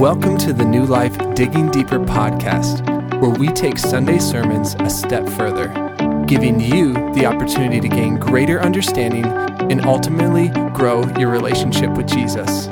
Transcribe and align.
Welcome 0.00 0.38
to 0.38 0.54
the 0.54 0.64
New 0.64 0.86
Life 0.86 1.14
Digging 1.34 1.70
Deeper 1.70 1.98
podcast, 1.98 2.80
where 3.20 3.32
we 3.32 3.48
take 3.48 3.76
Sunday 3.76 4.18
sermons 4.18 4.74
a 4.78 4.88
step 4.88 5.28
further, 5.28 5.68
giving 6.26 6.58
you 6.58 6.94
the 7.12 7.26
opportunity 7.26 7.80
to 7.80 7.86
gain 7.86 8.18
greater 8.18 8.62
understanding 8.62 9.26
and 9.26 9.84
ultimately 9.84 10.48
grow 10.72 11.06
your 11.18 11.28
relationship 11.28 11.90
with 11.98 12.08
Jesus. 12.08 12.66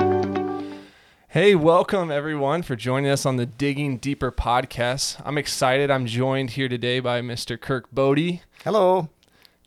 Hey, 1.28 1.54
welcome 1.54 2.11
everyone 2.11 2.62
for 2.62 2.77
joining 2.77 3.11
us 3.11 3.27
on 3.27 3.36
the 3.36 3.45
Digging 3.45 3.98
Deeper 3.98 4.32
podcast. 4.32 5.20
I'm 5.22 5.36
excited. 5.36 5.90
I'm 5.90 6.06
joined 6.06 6.52
here 6.52 6.70
today 6.70 6.98
by 6.98 7.20
Mr. 7.20 7.60
Kirk 7.60 7.92
Bode. 7.92 8.40
Hello. 8.64 9.10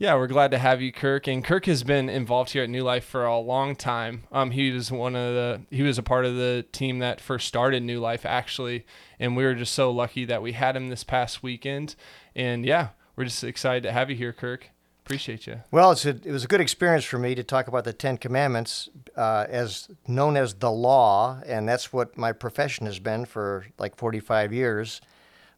Yeah, 0.02 0.16
we're 0.16 0.26
glad 0.26 0.50
to 0.50 0.58
have 0.58 0.82
you, 0.82 0.92
Kirk. 0.92 1.28
And 1.28 1.44
Kirk 1.44 1.68
has 1.68 1.84
been 1.84 2.10
involved 2.10 2.54
here 2.54 2.64
at 2.64 2.72
New 2.72 2.82
Life 2.82 3.06
for 3.06 3.24
a 3.24 3.38
long 3.38 3.76
time. 3.76 4.24
Um, 4.32 4.50
he 4.50 4.72
was 4.72 4.92
one 4.92 5.16
of 5.16 5.36
the 5.36 5.62
he 5.70 5.84
was 5.84 6.00
a 6.00 6.02
part 6.02 6.26
of 6.26 6.38
the 6.38 6.66
team 6.72 6.98
that 6.98 7.22
first 7.22 7.48
started 7.48 7.84
New 7.84 8.00
Life 8.00 8.26
actually, 8.26 8.84
and 9.20 9.38
we 9.38 9.44
were 9.44 9.54
just 9.54 9.76
so 9.76 9.92
lucky 9.92 10.26
that 10.26 10.42
we 10.42 10.54
had 10.54 10.76
him 10.76 10.90
this 10.90 11.04
past 11.04 11.44
weekend. 11.44 11.95
And 12.36 12.66
yeah, 12.66 12.88
we're 13.16 13.26
just 13.26 13.44
excited 13.44 13.84
to 13.84 13.92
have 13.92 14.09
you 14.09 14.16
here, 14.16 14.34
Kirk. 14.34 14.72
Appreciate 15.06 15.45
you. 15.45 15.62
Well, 15.70 15.92
it's 15.92 16.04
a, 16.04 16.09
it 16.09 16.31
was 16.31 16.45
a 16.45 16.48
good 16.48 16.62
experience 16.62 17.06
for 17.06 17.20
me 17.20 17.36
to 17.36 17.44
talk 17.44 17.68
about 17.68 17.84
the 17.84 17.94
Ten 17.94 18.18
Commandments, 18.18 18.90
uh, 19.16 19.45
as 19.50 19.88
known 20.08 20.36
as 20.36 20.56
the 20.56 20.72
law, 20.72 21.40
and 21.45 21.70
that's 21.70 21.94
what 21.94 22.18
my 22.18 22.31
profession 22.31 22.88
has 22.88 22.98
been 22.98 23.26
for 23.26 23.68
like 23.78 23.95
45 23.95 24.52
years. 24.52 25.00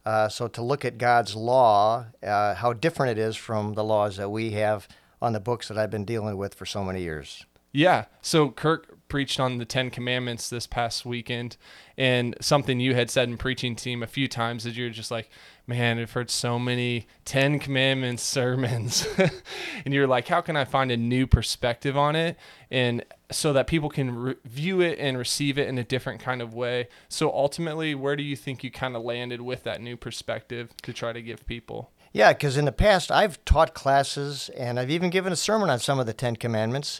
Uh, 0.04 0.28
so 0.28 0.48
to 0.48 0.62
look 0.62 0.84
at 0.84 0.98
God's 0.98 1.34
law, 1.34 2.06
uh, 2.22 2.54
how 2.54 2.72
different 2.72 3.18
it 3.18 3.20
is 3.20 3.36
from 3.36 3.74
the 3.74 3.84
laws 3.84 4.16
that 4.16 4.30
we 4.30 4.50
have 4.52 4.86
on 5.22 5.32
the 5.32 5.40
books 5.40 5.68
that 5.68 5.78
I've 5.78 5.90
been 5.90 6.04
dealing 6.04 6.36
with 6.36 6.54
for 6.54 6.66
so 6.66 6.84
many 6.84 7.02
years. 7.02 7.46
Yeah. 7.72 8.04
So 8.20 8.50
Kirk 8.50 9.03
preached 9.14 9.38
on 9.38 9.58
the 9.58 9.64
Ten 9.64 9.90
Commandments 9.90 10.50
this 10.50 10.66
past 10.66 11.06
weekend, 11.06 11.56
and 11.96 12.34
something 12.40 12.80
you 12.80 12.96
had 12.96 13.08
said 13.08 13.28
in 13.28 13.36
preaching 13.36 13.76
team 13.76 14.02
a 14.02 14.08
few 14.08 14.26
times 14.26 14.66
is 14.66 14.76
you're 14.76 14.90
just 14.90 15.12
like, 15.12 15.30
man, 15.68 16.00
I've 16.00 16.10
heard 16.10 16.30
so 16.30 16.58
many 16.58 17.06
Ten 17.24 17.60
Commandments 17.60 18.24
sermons, 18.24 19.06
and 19.84 19.94
you're 19.94 20.08
like, 20.08 20.26
how 20.26 20.40
can 20.40 20.56
I 20.56 20.64
find 20.64 20.90
a 20.90 20.96
new 20.96 21.28
perspective 21.28 21.96
on 21.96 22.16
it, 22.16 22.36
and 22.72 23.04
so 23.30 23.52
that 23.52 23.68
people 23.68 23.88
can 23.88 24.16
re- 24.16 24.34
view 24.44 24.80
it 24.80 24.98
and 24.98 25.16
receive 25.16 25.58
it 25.58 25.68
in 25.68 25.78
a 25.78 25.84
different 25.84 26.20
kind 26.20 26.42
of 26.42 26.52
way. 26.52 26.88
So 27.08 27.30
ultimately, 27.32 27.94
where 27.94 28.16
do 28.16 28.24
you 28.24 28.34
think 28.34 28.64
you 28.64 28.72
kind 28.72 28.96
of 28.96 29.04
landed 29.04 29.40
with 29.40 29.62
that 29.62 29.80
new 29.80 29.96
perspective 29.96 30.76
to 30.82 30.92
try 30.92 31.12
to 31.12 31.22
give 31.22 31.46
people? 31.46 31.92
Yeah, 32.12 32.32
because 32.32 32.56
in 32.56 32.64
the 32.64 32.72
past 32.72 33.12
I've 33.12 33.44
taught 33.44 33.74
classes 33.74 34.48
and 34.56 34.80
I've 34.80 34.90
even 34.90 35.10
given 35.10 35.32
a 35.32 35.36
sermon 35.36 35.70
on 35.70 35.78
some 35.78 36.00
of 36.00 36.06
the 36.06 36.12
Ten 36.12 36.34
Commandments. 36.34 36.98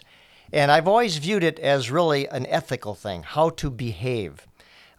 And 0.53 0.71
I've 0.71 0.87
always 0.87 1.17
viewed 1.17 1.43
it 1.43 1.59
as 1.59 1.91
really 1.91 2.27
an 2.27 2.45
ethical 2.47 2.95
thing, 2.95 3.23
how 3.23 3.49
to 3.51 3.69
behave. 3.69 4.47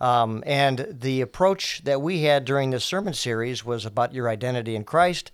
Um, 0.01 0.43
and 0.47 0.87
the 0.91 1.21
approach 1.21 1.83
that 1.85 2.03
we 2.03 2.23
had 2.23 2.45
during 2.45 2.71
this 2.71 2.85
sermon 2.85 3.15
series 3.15 3.65
was 3.65 3.87
about 3.87 4.13
your 4.13 4.29
identity 4.29 4.77
in 4.77 4.85
Christ. 4.85 5.33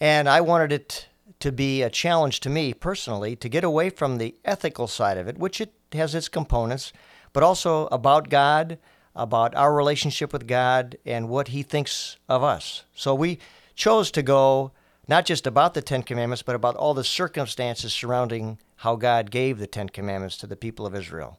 And 0.00 0.28
I 0.28 0.40
wanted 0.40 0.72
it 0.72 1.08
to 1.40 1.52
be 1.52 1.82
a 1.82 1.90
challenge 1.90 2.40
to 2.40 2.50
me 2.50 2.74
personally 2.74 3.36
to 3.36 3.48
get 3.48 3.64
away 3.64 3.90
from 3.90 4.18
the 4.18 4.34
ethical 4.44 4.86
side 4.86 5.18
of 5.18 5.28
it, 5.28 5.38
which 5.38 5.60
it 5.60 5.72
has 5.92 6.14
its 6.14 6.28
components, 6.28 6.92
but 7.32 7.42
also 7.42 7.86
about 7.86 8.28
God, 8.28 8.78
about 9.16 9.54
our 9.54 9.74
relationship 9.74 10.32
with 10.32 10.46
God, 10.46 10.98
and 11.06 11.28
what 11.28 11.48
He 11.48 11.62
thinks 11.62 12.16
of 12.28 12.42
us. 12.42 12.84
So 12.94 13.14
we 13.14 13.38
chose 13.74 14.10
to 14.12 14.22
go 14.22 14.72
not 15.08 15.26
just 15.26 15.46
about 15.46 15.74
the 15.74 15.82
Ten 15.82 16.02
Commandments, 16.02 16.42
but 16.42 16.54
about 16.54 16.76
all 16.76 16.94
the 16.94 17.04
circumstances 17.04 17.92
surrounding 17.92 18.58
how 18.76 18.96
God 18.96 19.30
gave 19.30 19.58
the 19.58 19.66
Ten 19.66 19.88
Commandments 19.88 20.36
to 20.38 20.46
the 20.46 20.56
people 20.56 20.86
of 20.86 20.94
Israel. 20.94 21.38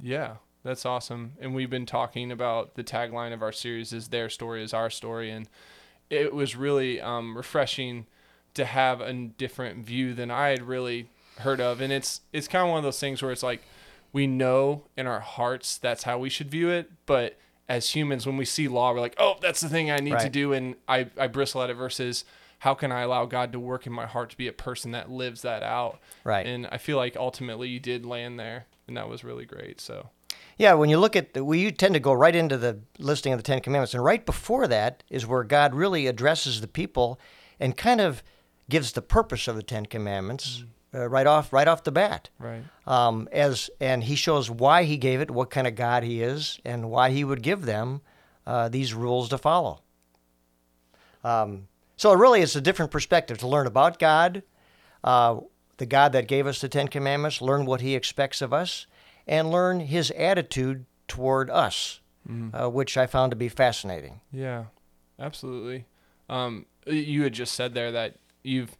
Yeah, 0.00 0.36
that's 0.62 0.86
awesome. 0.86 1.32
And 1.40 1.54
we've 1.54 1.70
been 1.70 1.86
talking 1.86 2.32
about 2.32 2.74
the 2.74 2.84
tagline 2.84 3.32
of 3.32 3.42
our 3.42 3.52
series 3.52 3.92
is 3.92 4.08
"Their 4.08 4.28
story 4.28 4.62
is 4.62 4.74
our 4.74 4.90
story," 4.90 5.30
and 5.30 5.48
it 6.10 6.34
was 6.34 6.56
really 6.56 7.00
um, 7.00 7.36
refreshing 7.36 8.06
to 8.54 8.64
have 8.64 9.00
a 9.00 9.12
different 9.12 9.84
view 9.84 10.14
than 10.14 10.30
I 10.30 10.48
had 10.48 10.62
really 10.62 11.08
heard 11.38 11.60
of. 11.60 11.80
And 11.80 11.92
it's 11.92 12.20
it's 12.32 12.48
kind 12.48 12.64
of 12.64 12.70
one 12.70 12.78
of 12.78 12.84
those 12.84 13.00
things 13.00 13.22
where 13.22 13.32
it's 13.32 13.42
like 13.42 13.62
we 14.12 14.26
know 14.26 14.84
in 14.96 15.06
our 15.06 15.20
hearts 15.20 15.76
that's 15.76 16.04
how 16.04 16.18
we 16.18 16.28
should 16.28 16.50
view 16.50 16.70
it, 16.70 16.90
but 17.06 17.36
as 17.68 17.90
humans, 17.90 18.26
when 18.26 18.36
we 18.36 18.44
see 18.44 18.68
law, 18.68 18.92
we're 18.92 19.00
like, 19.00 19.16
"Oh, 19.18 19.36
that's 19.40 19.60
the 19.60 19.68
thing 19.68 19.90
I 19.90 19.96
need 19.96 20.14
right. 20.14 20.22
to 20.22 20.28
do," 20.28 20.52
and 20.52 20.76
I 20.86 21.06
I 21.18 21.26
bristle 21.26 21.62
at 21.62 21.70
it. 21.70 21.74
Versus 21.74 22.24
how 22.64 22.72
can 22.72 22.90
I 22.90 23.02
allow 23.02 23.26
God 23.26 23.52
to 23.52 23.60
work 23.60 23.86
in 23.86 23.92
my 23.92 24.06
heart 24.06 24.30
to 24.30 24.38
be 24.38 24.48
a 24.48 24.52
person 24.52 24.92
that 24.92 25.10
lives 25.10 25.42
that 25.42 25.62
out? 25.62 26.00
Right. 26.24 26.46
And 26.46 26.66
I 26.72 26.78
feel 26.78 26.96
like 26.96 27.14
ultimately 27.14 27.68
you 27.68 27.78
did 27.78 28.06
land 28.06 28.40
there, 28.40 28.64
and 28.88 28.96
that 28.96 29.06
was 29.06 29.22
really 29.22 29.44
great. 29.44 29.82
So. 29.82 30.08
Yeah, 30.56 30.72
when 30.72 30.88
you 30.88 30.98
look 30.98 31.14
at 31.14 31.34
the, 31.34 31.44
we 31.44 31.70
tend 31.72 31.92
to 31.92 32.00
go 32.00 32.14
right 32.14 32.34
into 32.34 32.56
the 32.56 32.80
listing 32.98 33.34
of 33.34 33.38
the 33.38 33.42
Ten 33.42 33.60
Commandments, 33.60 33.92
and 33.92 34.02
right 34.02 34.24
before 34.24 34.66
that 34.66 35.02
is 35.10 35.26
where 35.26 35.44
God 35.44 35.74
really 35.74 36.06
addresses 36.06 36.62
the 36.62 36.66
people 36.66 37.20
and 37.60 37.76
kind 37.76 38.00
of 38.00 38.22
gives 38.70 38.92
the 38.92 39.02
purpose 39.02 39.46
of 39.46 39.56
the 39.56 39.62
Ten 39.62 39.84
Commandments. 39.84 40.64
Mm. 40.94 41.02
Uh, 41.02 41.08
right 41.08 41.26
off, 41.26 41.52
right 41.52 41.68
off 41.68 41.82
the 41.82 41.92
bat. 41.92 42.30
Right. 42.38 42.62
Um, 42.86 43.28
as 43.30 43.68
and 43.78 44.04
he 44.04 44.14
shows 44.14 44.48
why 44.48 44.84
he 44.84 44.96
gave 44.96 45.20
it, 45.20 45.30
what 45.30 45.50
kind 45.50 45.66
of 45.66 45.74
God 45.74 46.02
he 46.02 46.22
is, 46.22 46.60
and 46.64 46.88
why 46.88 47.10
he 47.10 47.24
would 47.24 47.42
give 47.42 47.66
them 47.66 48.00
uh, 48.46 48.70
these 48.70 48.94
rules 48.94 49.28
to 49.30 49.38
follow. 49.38 49.82
Um, 51.24 51.66
so 52.04 52.12
really, 52.12 52.42
it's 52.42 52.54
a 52.54 52.60
different 52.60 52.90
perspective 52.90 53.38
to 53.38 53.48
learn 53.48 53.66
about 53.66 53.98
God, 53.98 54.42
uh, 55.02 55.40
the 55.78 55.86
God 55.86 56.12
that 56.12 56.28
gave 56.28 56.46
us 56.46 56.60
the 56.60 56.68
Ten 56.68 56.86
Commandments, 56.86 57.40
learn 57.40 57.64
what 57.64 57.80
He 57.80 57.94
expects 57.94 58.42
of 58.42 58.52
us, 58.52 58.86
and 59.26 59.50
learn 59.50 59.80
His 59.80 60.10
attitude 60.10 60.84
toward 61.08 61.48
us, 61.48 62.00
mm-hmm. 62.28 62.54
uh, 62.54 62.68
which 62.68 62.98
I 62.98 63.06
found 63.06 63.30
to 63.32 63.36
be 63.36 63.48
fascinating. 63.48 64.20
Yeah, 64.30 64.64
absolutely. 65.18 65.86
Um, 66.28 66.66
you 66.86 67.22
had 67.22 67.32
just 67.32 67.54
said 67.54 67.72
there 67.72 67.92
that 67.92 68.16
you've 68.42 68.76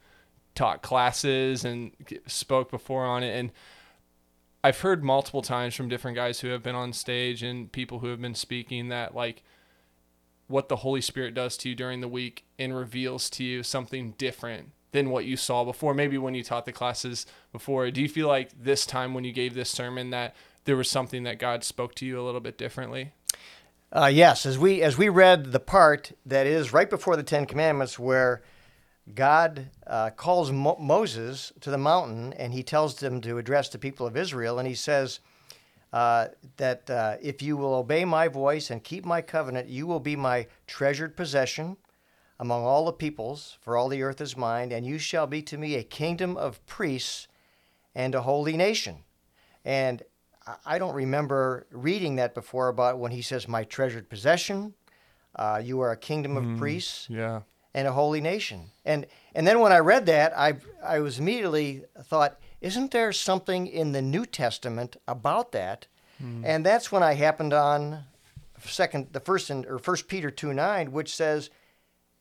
taught 0.54 0.82
classes 0.82 1.64
and 1.64 1.92
spoke 2.26 2.70
before 2.70 3.06
on 3.06 3.22
it, 3.22 3.34
and 3.34 3.52
I've 4.62 4.80
heard 4.80 5.02
multiple 5.02 5.40
times 5.40 5.74
from 5.74 5.88
different 5.88 6.14
guys 6.14 6.40
who 6.40 6.48
have 6.48 6.62
been 6.62 6.74
on 6.74 6.92
stage 6.92 7.42
and 7.42 7.72
people 7.72 8.00
who 8.00 8.08
have 8.08 8.20
been 8.20 8.34
speaking 8.34 8.90
that 8.90 9.14
like 9.14 9.42
what 10.46 10.68
the 10.68 10.76
Holy 10.76 11.00
Spirit 11.00 11.34
does 11.34 11.56
to 11.58 11.68
you 11.68 11.74
during 11.74 12.00
the 12.00 12.08
week 12.08 12.44
and 12.58 12.76
reveals 12.76 13.30
to 13.30 13.44
you 13.44 13.62
something 13.62 14.14
different 14.18 14.70
than 14.92 15.10
what 15.10 15.24
you 15.24 15.36
saw 15.36 15.64
before. 15.64 15.94
Maybe 15.94 16.18
when 16.18 16.34
you 16.34 16.44
taught 16.44 16.66
the 16.66 16.72
classes 16.72 17.26
before. 17.52 17.90
Do 17.90 18.00
you 18.00 18.08
feel 18.08 18.28
like 18.28 18.50
this 18.62 18.86
time 18.86 19.14
when 19.14 19.24
you 19.24 19.32
gave 19.32 19.54
this 19.54 19.70
sermon 19.70 20.10
that 20.10 20.34
there 20.64 20.76
was 20.76 20.88
something 20.90 21.24
that 21.24 21.38
God 21.38 21.64
spoke 21.64 21.94
to 21.96 22.06
you 22.06 22.20
a 22.20 22.22
little 22.22 22.40
bit 22.40 22.56
differently? 22.58 23.12
Uh, 23.92 24.10
yes, 24.12 24.44
as 24.44 24.58
we 24.58 24.82
as 24.82 24.98
we 24.98 25.08
read 25.08 25.52
the 25.52 25.60
part 25.60 26.12
that 26.26 26.46
is 26.46 26.72
right 26.72 26.90
before 26.90 27.16
the 27.16 27.22
Ten 27.22 27.46
Commandments, 27.46 27.98
where 27.98 28.42
God 29.14 29.70
uh, 29.86 30.10
calls 30.10 30.50
Mo- 30.50 30.78
Moses 30.80 31.52
to 31.60 31.70
the 31.70 31.78
mountain 31.78 32.32
and 32.32 32.52
he 32.52 32.62
tells 32.62 32.96
them 32.96 33.20
to 33.20 33.38
address 33.38 33.68
the 33.68 33.78
people 33.78 34.06
of 34.06 34.16
Israel, 34.16 34.58
and 34.58 34.66
he 34.66 34.74
says, 34.74 35.20
uh, 35.94 36.26
that 36.56 36.90
uh, 36.90 37.16
if 37.22 37.40
you 37.40 37.56
will 37.56 37.72
obey 37.72 38.04
my 38.04 38.26
voice 38.26 38.68
and 38.68 38.82
keep 38.82 39.04
my 39.04 39.22
covenant, 39.22 39.68
you 39.68 39.86
will 39.86 40.00
be 40.00 40.16
my 40.16 40.44
treasured 40.66 41.16
possession 41.16 41.76
among 42.40 42.64
all 42.64 42.84
the 42.84 42.92
peoples, 42.92 43.56
for 43.60 43.76
all 43.76 43.88
the 43.88 44.02
earth 44.02 44.20
is 44.20 44.36
mine, 44.36 44.72
and 44.72 44.84
you 44.84 44.98
shall 44.98 45.28
be 45.28 45.40
to 45.40 45.56
me 45.56 45.76
a 45.76 45.84
kingdom 45.84 46.36
of 46.36 46.66
priests 46.66 47.28
and 47.94 48.12
a 48.12 48.22
holy 48.22 48.56
nation. 48.56 49.04
And 49.64 50.02
I 50.66 50.80
don't 50.80 50.96
remember 50.96 51.68
reading 51.70 52.16
that 52.16 52.34
before 52.34 52.66
about 52.66 52.98
when 52.98 53.12
he 53.12 53.22
says, 53.22 53.46
My 53.46 53.62
treasured 53.62 54.10
possession, 54.10 54.74
uh, 55.36 55.62
you 55.62 55.80
are 55.80 55.92
a 55.92 55.96
kingdom 55.96 56.36
of 56.36 56.42
mm, 56.42 56.58
priests 56.58 57.06
yeah. 57.08 57.42
And 57.74 57.88
a 57.88 57.92
holy 57.92 58.20
nation. 58.20 58.70
And, 58.84 59.06
and 59.34 59.46
then 59.46 59.60
when 59.60 59.72
I 59.72 59.78
read 59.78 60.06
that, 60.06 60.36
I, 60.36 60.54
I 60.82 61.00
was 61.00 61.18
immediately 61.18 61.84
thought, 62.04 62.38
isn't 62.60 62.92
there 62.92 63.12
something 63.12 63.66
in 63.66 63.92
the 63.92 64.00
New 64.00 64.24
Testament 64.24 64.96
about 65.08 65.52
that? 65.52 65.86
Mm. 66.22 66.42
And 66.44 66.64
that's 66.64 66.92
when 66.92 67.02
I 67.02 67.14
happened 67.14 67.52
on 67.52 68.04
second 68.64 69.08
the 69.12 69.20
first 69.20 69.50
in, 69.50 69.66
or 69.66 69.78
first 69.78 70.08
Peter 70.08 70.30
2 70.30 70.54
9, 70.54 70.92
which 70.92 71.14
says, 71.14 71.50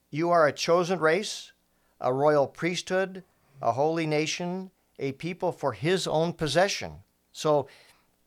You 0.10 0.30
are 0.32 0.48
a 0.48 0.52
chosen 0.52 1.00
race, 1.00 1.52
a 2.02 2.14
royal 2.14 2.48
priesthood, 2.48 3.24
a 3.62 3.74
holy 3.74 4.08
nation, 4.08 4.72
a 5.00 5.14
people 5.14 5.52
for 5.52 5.74
his 5.74 6.08
own 6.08 6.34
possession. 6.34 7.04
So 7.32 7.68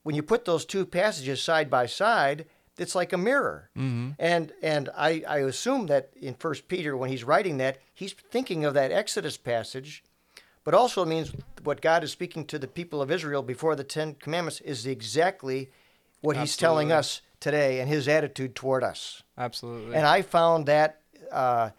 when 0.03 0.15
you 0.15 0.23
put 0.23 0.45
those 0.45 0.65
two 0.65 0.87
passages 0.87 1.43
side 1.43 1.69
by 1.69 1.87
side, 1.87 2.47
it's 2.79 2.95
like 2.95 3.13
a 3.13 3.19
mirror. 3.19 3.71
Mm-hmm. 3.77 4.11
And 4.19 4.53
and 4.63 4.91
I, 4.97 5.23
I 5.29 5.39
assume 5.39 5.87
that 5.87 6.11
in 6.21 6.35
First 6.35 6.69
Peter, 6.69 6.97
when 6.97 7.11
he's 7.11 7.25
writing 7.25 7.57
that, 7.59 7.79
he's 7.95 8.13
thinking 8.13 8.65
of 8.65 8.75
that 8.75 8.93
Exodus 8.93 9.37
passage 9.37 10.03
but 10.67 10.75
also 10.75 11.05
it 11.05 11.07
means 11.07 11.33
what 11.63 11.81
God 11.81 12.03
is 12.03 12.11
speaking 12.11 12.45
to 12.47 12.59
the 12.59 12.67
people 12.67 13.01
of 13.01 13.09
Israel 13.09 13.41
before 13.41 13.77
the 13.77 13.85
Ten 13.85 14.15
Commandments 14.15 14.61
is 14.61 14.85
exactly 14.85 15.71
what 16.23 16.33
Absolutely. 16.33 16.41
He's 16.41 16.57
telling 16.57 16.93
us 16.93 17.21
today 17.39 17.79
and 17.79 17.89
His 17.89 18.09
attitude 18.09 18.57
toward 18.57 18.83
us. 18.83 19.23
Absolutely. 19.39 19.95
And 19.95 20.05
I 20.05 20.23
found 20.23 20.67
that 20.67 21.03
uh, 21.31 21.71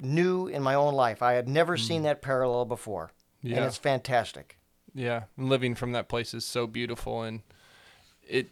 new 0.00 0.46
in 0.46 0.62
my 0.62 0.74
own 0.74 0.94
life. 0.94 1.20
I 1.22 1.34
had 1.34 1.46
never 1.46 1.76
mm. 1.76 1.80
seen 1.80 2.04
that 2.04 2.22
parallel 2.22 2.64
before. 2.64 3.12
Yeah. 3.42 3.56
And 3.56 3.66
it's 3.66 3.76
fantastic. 3.76 4.56
Yeah. 4.94 5.24
living 5.36 5.74
from 5.74 5.92
that 5.92 6.08
place 6.08 6.32
is 6.32 6.46
so 6.46 6.66
beautiful. 6.66 7.20
And 7.20 7.42
it, 8.26 8.48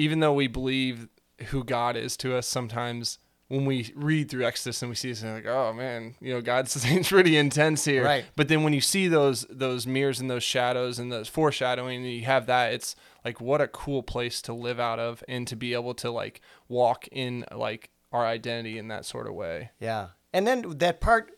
even 0.00 0.20
though 0.20 0.32
we 0.32 0.46
believe 0.46 1.08
who 1.48 1.64
God 1.64 1.96
is 1.96 2.16
to 2.18 2.36
us, 2.36 2.46
sometimes 2.46 3.18
when 3.48 3.64
we 3.64 3.92
read 3.96 4.30
through 4.30 4.44
Exodus 4.44 4.80
and 4.80 4.88
we 4.88 4.94
see 4.94 5.08
this, 5.08 5.22
and 5.22 5.34
like, 5.34 5.46
oh 5.46 5.72
man, 5.72 6.14
you 6.20 6.32
know, 6.32 6.40
God's 6.40 6.86
pretty 7.08 7.36
intense 7.36 7.84
here. 7.84 8.04
Right. 8.04 8.24
But 8.36 8.48
then 8.48 8.62
when 8.62 8.72
you 8.72 8.80
see 8.80 9.08
those 9.08 9.46
those 9.50 9.86
mirrors 9.86 10.20
and 10.20 10.30
those 10.30 10.44
shadows 10.44 10.98
and 10.98 11.10
those 11.10 11.28
foreshadowing, 11.28 11.96
and 11.98 12.12
you 12.12 12.24
have 12.24 12.46
that, 12.46 12.72
it's 12.72 12.96
like 13.24 13.40
what 13.40 13.60
a 13.60 13.68
cool 13.68 14.02
place 14.02 14.40
to 14.42 14.52
live 14.52 14.80
out 14.80 14.98
of 14.98 15.22
and 15.28 15.46
to 15.48 15.56
be 15.56 15.74
able 15.74 15.94
to 15.94 16.10
like 16.10 16.40
walk 16.68 17.08
in 17.08 17.44
like 17.52 17.90
our 18.12 18.24
identity 18.24 18.78
in 18.78 18.88
that 18.88 19.04
sort 19.04 19.26
of 19.26 19.34
way. 19.34 19.70
Yeah. 19.78 20.08
And 20.32 20.46
then 20.46 20.78
that 20.78 21.00
part, 21.00 21.32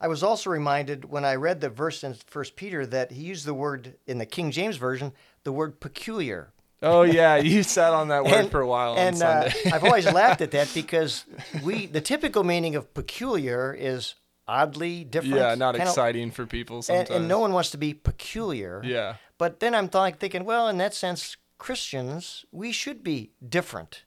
I 0.00 0.08
was 0.08 0.22
also 0.22 0.50
reminded 0.50 1.06
when 1.06 1.24
I 1.24 1.34
read 1.34 1.60
the 1.60 1.70
verse 1.70 2.04
in 2.04 2.14
First 2.14 2.56
Peter 2.56 2.84
that 2.86 3.12
he 3.12 3.22
used 3.22 3.46
the 3.46 3.54
word 3.54 3.96
in 4.06 4.18
the 4.18 4.26
King 4.26 4.50
James 4.50 4.76
version, 4.76 5.12
the 5.44 5.52
word 5.52 5.80
peculiar. 5.80 6.52
Oh 6.84 7.02
yeah, 7.02 7.36
you 7.36 7.62
sat 7.62 7.92
on 7.92 8.08
that 8.08 8.24
word 8.24 8.32
And- 8.34 8.50
for 8.50 8.60
a 8.60 8.66
while 8.66 8.94
and 8.96 9.16
on 9.22 9.22
uh. 9.22 9.50
I've 9.72 9.84
always 9.84 10.06
laughed 10.22 10.40
at 10.40 10.50
that 10.52 10.70
because 10.74 11.24
we 11.62 11.86
the 11.86 12.00
typical 12.00 12.44
meaning 12.44 12.76
of 12.76 12.92
peculiar 12.94 13.74
is 13.78 14.14
oddly 14.46 15.04
different. 15.04 15.36
yeah, 15.36 15.54
not 15.54 15.74
kinda- 15.74 15.88
exciting 15.90 16.30
for 16.30 16.44
people 16.46 16.76
And, 16.76 16.84
sometimes. 16.84 17.10
and 17.10 17.28
no 17.28 17.38
one 17.38 17.52
wants 17.52 17.70
to 17.70 17.78
be 17.78 17.94
peculiar. 17.94 18.82
Yeah. 18.84 19.14
But 19.38 19.60
then 19.60 19.74
I'm 19.74 19.88
th- 19.88 20.16
thinking, 20.16 20.44
well, 20.44 20.68
in 20.68 20.76
that 20.78 20.94
sense, 20.94 21.36
Christians, 21.58 22.44
we 22.52 22.70
should 22.72 23.02
be 23.02 23.30
different. 23.48 24.04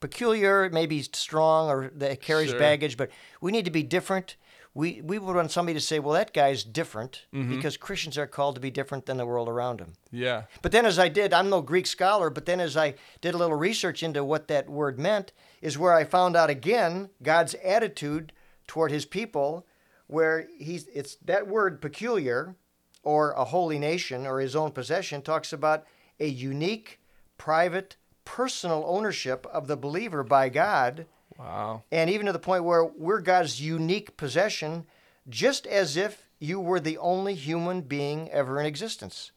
Peculiar, 0.00 0.68
maybe 0.72 1.00
strong 1.02 1.68
or 1.70 1.90
that 1.94 2.20
carries 2.20 2.50
Sure. 2.50 2.58
baggage, 2.58 2.96
but 2.96 3.08
we 3.40 3.52
need 3.52 3.64
to 3.64 3.70
be 3.70 3.82
different. 3.84 4.36
We, 4.74 5.02
we 5.02 5.18
would 5.18 5.36
want 5.36 5.50
somebody 5.50 5.78
to 5.78 5.84
say, 5.84 5.98
well, 5.98 6.14
that 6.14 6.32
guy's 6.32 6.64
different 6.64 7.26
Mm-hmm. 7.34 7.54
because 7.56 7.76
Christians 7.76 8.16
are 8.16 8.26
called 8.26 8.54
to 8.54 8.60
be 8.60 8.70
different 8.70 9.04
than 9.06 9.18
the 9.18 9.26
world 9.26 9.48
around 9.48 9.80
them. 9.80 9.92
Yeah. 10.10 10.44
But 10.62 10.72
then, 10.72 10.86
as 10.86 10.98
I 10.98 11.08
did, 11.08 11.34
I'm 11.34 11.50
no 11.50 11.60
Greek 11.60 11.86
scholar, 11.86 12.30
but 12.30 12.46
then 12.46 12.58
as 12.60 12.76
I 12.76 12.94
did 13.20 13.34
a 13.34 13.38
little 13.38 13.56
research 13.56 14.02
into 14.02 14.24
what 14.24 14.48
that 14.48 14.70
word 14.70 14.98
meant, 14.98 15.32
is 15.60 15.76
where 15.78 15.92
I 15.92 16.04
found 16.04 16.36
out 16.36 16.48
again 16.48 17.10
God's 17.22 17.54
attitude 17.62 18.32
toward 18.66 18.90
his 18.90 19.04
people, 19.04 19.66
where 20.06 20.48
he's, 20.58 20.86
it's 20.94 21.16
that 21.16 21.46
word 21.46 21.80
peculiar 21.82 22.56
or 23.02 23.32
a 23.32 23.44
holy 23.44 23.78
nation 23.78 24.26
or 24.26 24.40
his 24.40 24.56
own 24.56 24.70
possession 24.70 25.20
talks 25.20 25.52
about 25.52 25.84
a 26.20 26.26
unique, 26.26 27.00
private, 27.36 27.96
personal 28.24 28.84
ownership 28.86 29.46
of 29.52 29.66
the 29.66 29.76
believer 29.76 30.22
by 30.22 30.48
God 30.48 31.06
Wow. 31.42 31.82
and 31.90 32.08
even 32.08 32.26
to 32.26 32.32
the 32.32 32.38
point 32.38 32.64
where 32.64 32.84
we're 32.84 33.20
God's 33.20 33.60
unique 33.60 34.16
possession, 34.16 34.86
just 35.28 35.66
as 35.66 35.96
if 35.96 36.28
you 36.38 36.60
were 36.60 36.80
the 36.80 36.98
only 36.98 37.34
human 37.34 37.80
being 37.82 38.30
ever 38.30 38.60
in 38.60 38.66
existence. 38.66 39.32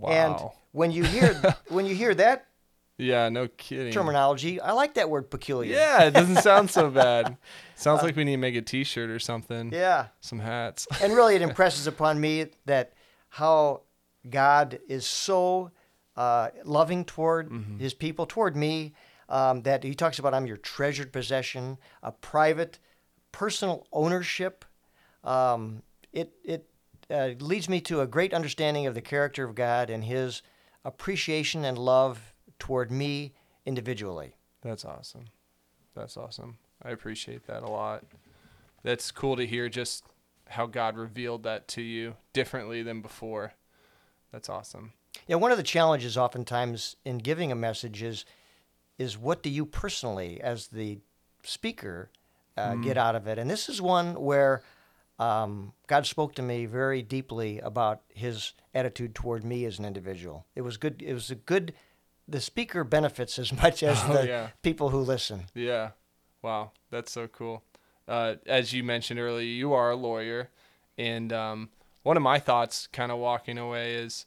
Wow. 0.00 0.10
And 0.10 0.50
when 0.72 0.90
you 0.90 1.04
hear 1.04 1.40
when 1.68 1.86
you 1.86 1.94
hear 1.94 2.14
that 2.16 2.46
Yeah, 2.98 3.28
no 3.28 3.48
kidding. 3.48 3.92
terminology, 3.92 4.60
I 4.60 4.72
like 4.72 4.94
that 4.94 5.08
word 5.10 5.30
peculiar. 5.30 5.72
Yeah, 5.72 6.04
it 6.04 6.10
doesn't 6.12 6.42
sound 6.42 6.70
so 6.70 6.90
bad. 7.04 7.36
Sounds 7.76 8.02
like 8.02 8.14
we 8.16 8.24
need 8.24 8.32
to 8.32 8.36
make 8.38 8.54
a 8.56 8.62
T-shirt 8.62 9.10
or 9.10 9.18
something. 9.18 9.70
Yeah. 9.72 10.08
Some 10.20 10.38
hats. 10.40 10.86
And 11.02 11.14
really, 11.14 11.34
it 11.36 11.42
impresses 11.50 11.86
upon 11.86 12.20
me 12.20 12.46
that 12.66 12.92
how 13.30 13.82
God 14.28 14.78
is 14.88 15.06
so 15.06 15.70
uh, 16.16 16.50
loving 16.64 17.04
toward 17.04 17.50
His 17.78 17.94
people, 17.94 18.26
toward 18.26 18.54
me, 18.56 18.94
um, 19.28 19.62
that 19.62 19.84
He 19.84 19.94
talks 19.94 20.18
about 20.18 20.34
I'm 20.34 20.46
your 20.46 20.56
treasured 20.56 21.12
possession, 21.12 21.78
a 22.02 22.12
private, 22.12 22.78
personal 23.32 23.86
ownership. 23.92 24.64
Um, 25.22 25.82
it 26.12 26.32
it 26.44 26.68
uh, 27.10 27.30
leads 27.38 27.68
me 27.68 27.80
to 27.82 28.00
a 28.00 28.06
great 28.06 28.34
understanding 28.34 28.86
of 28.86 28.94
the 28.94 29.02
character 29.02 29.44
of 29.44 29.54
God 29.54 29.90
and 29.90 30.04
His 30.04 30.42
appreciation 30.84 31.64
and 31.64 31.78
love 31.78 32.34
toward 32.58 32.90
me 32.90 33.32
individually. 33.66 34.36
That's 34.62 34.84
awesome. 34.84 35.26
That's 35.94 36.16
awesome. 36.16 36.58
I 36.82 36.90
appreciate 36.90 37.46
that 37.46 37.62
a 37.62 37.70
lot. 37.70 38.04
That's 38.82 39.10
cool 39.10 39.36
to 39.36 39.46
hear 39.46 39.68
just 39.68 40.04
how 40.48 40.66
God 40.66 40.96
revealed 40.96 41.42
that 41.44 41.68
to 41.68 41.82
you 41.82 42.16
differently 42.32 42.82
than 42.82 43.00
before. 43.00 43.54
That's 44.32 44.48
awesome. 44.48 44.92
Yeah, 45.26 45.36
one 45.36 45.52
of 45.52 45.56
the 45.56 45.62
challenges 45.62 46.18
oftentimes 46.18 46.96
in 47.04 47.18
giving 47.18 47.50
a 47.52 47.56
message 47.56 48.02
is, 48.02 48.24
is 48.98 49.18
what 49.18 49.42
do 49.42 49.50
you 49.50 49.66
personally, 49.66 50.40
as 50.40 50.68
the 50.68 50.98
speaker, 51.42 52.10
uh, 52.56 52.74
get 52.76 52.96
out 52.96 53.16
of 53.16 53.26
it? 53.26 53.38
And 53.38 53.50
this 53.50 53.68
is 53.68 53.82
one 53.82 54.14
where 54.20 54.62
um, 55.18 55.72
God 55.86 56.06
spoke 56.06 56.34
to 56.36 56.42
me 56.42 56.66
very 56.66 57.02
deeply 57.02 57.58
about 57.60 58.02
His 58.08 58.52
attitude 58.74 59.14
toward 59.14 59.44
me 59.44 59.64
as 59.64 59.78
an 59.78 59.84
individual. 59.84 60.46
It 60.54 60.62
was 60.62 60.76
good. 60.76 61.02
It 61.02 61.14
was 61.14 61.30
a 61.30 61.34
good. 61.36 61.74
The 62.26 62.40
speaker 62.40 62.84
benefits 62.84 63.38
as 63.38 63.52
much 63.62 63.82
as 63.82 64.00
Oh, 64.04 64.12
the 64.14 64.26
yeah. 64.26 64.48
people 64.62 64.90
who 64.90 65.00
listen. 65.00 65.44
Yeah. 65.54 65.90
Wow. 66.42 66.72
That's 66.90 67.12
so 67.12 67.26
cool. 67.28 67.62
Uh, 68.06 68.34
as 68.46 68.72
you 68.72 68.82
mentioned 68.84 69.18
earlier, 69.20 69.46
you 69.46 69.72
are 69.72 69.90
a 69.90 69.96
lawyer. 69.96 70.50
And 70.98 71.32
um, 71.32 71.70
one 72.02 72.16
of 72.16 72.22
my 72.22 72.38
thoughts 72.38 72.86
kind 72.86 73.10
of 73.10 73.18
walking 73.18 73.58
away 73.58 73.94
is 73.94 74.26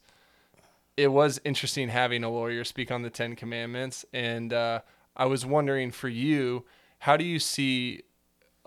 it 0.98 1.12
was 1.12 1.40
interesting 1.44 1.90
having 1.90 2.24
a 2.24 2.28
lawyer 2.28 2.64
speak 2.64 2.90
on 2.90 3.02
the 3.02 3.10
Ten 3.10 3.36
Commandments. 3.36 4.04
And 4.12 4.52
uh, 4.52 4.80
I 5.16 5.26
was 5.26 5.46
wondering 5.46 5.92
for 5.92 6.08
you, 6.08 6.64
how 6.98 7.16
do 7.16 7.24
you 7.24 7.38
see 7.38 8.02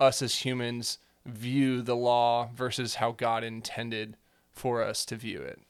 us 0.00 0.22
as 0.22 0.36
humans 0.36 0.98
view 1.26 1.82
the 1.82 1.94
law 1.94 2.48
versus 2.54 2.94
how 2.94 3.12
God 3.12 3.44
intended 3.44 4.16
for 4.50 4.82
us 4.82 5.04
to 5.04 5.16
view 5.16 5.42
it? 5.42 5.60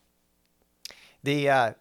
The 1.24 1.50
uh, 1.50 1.72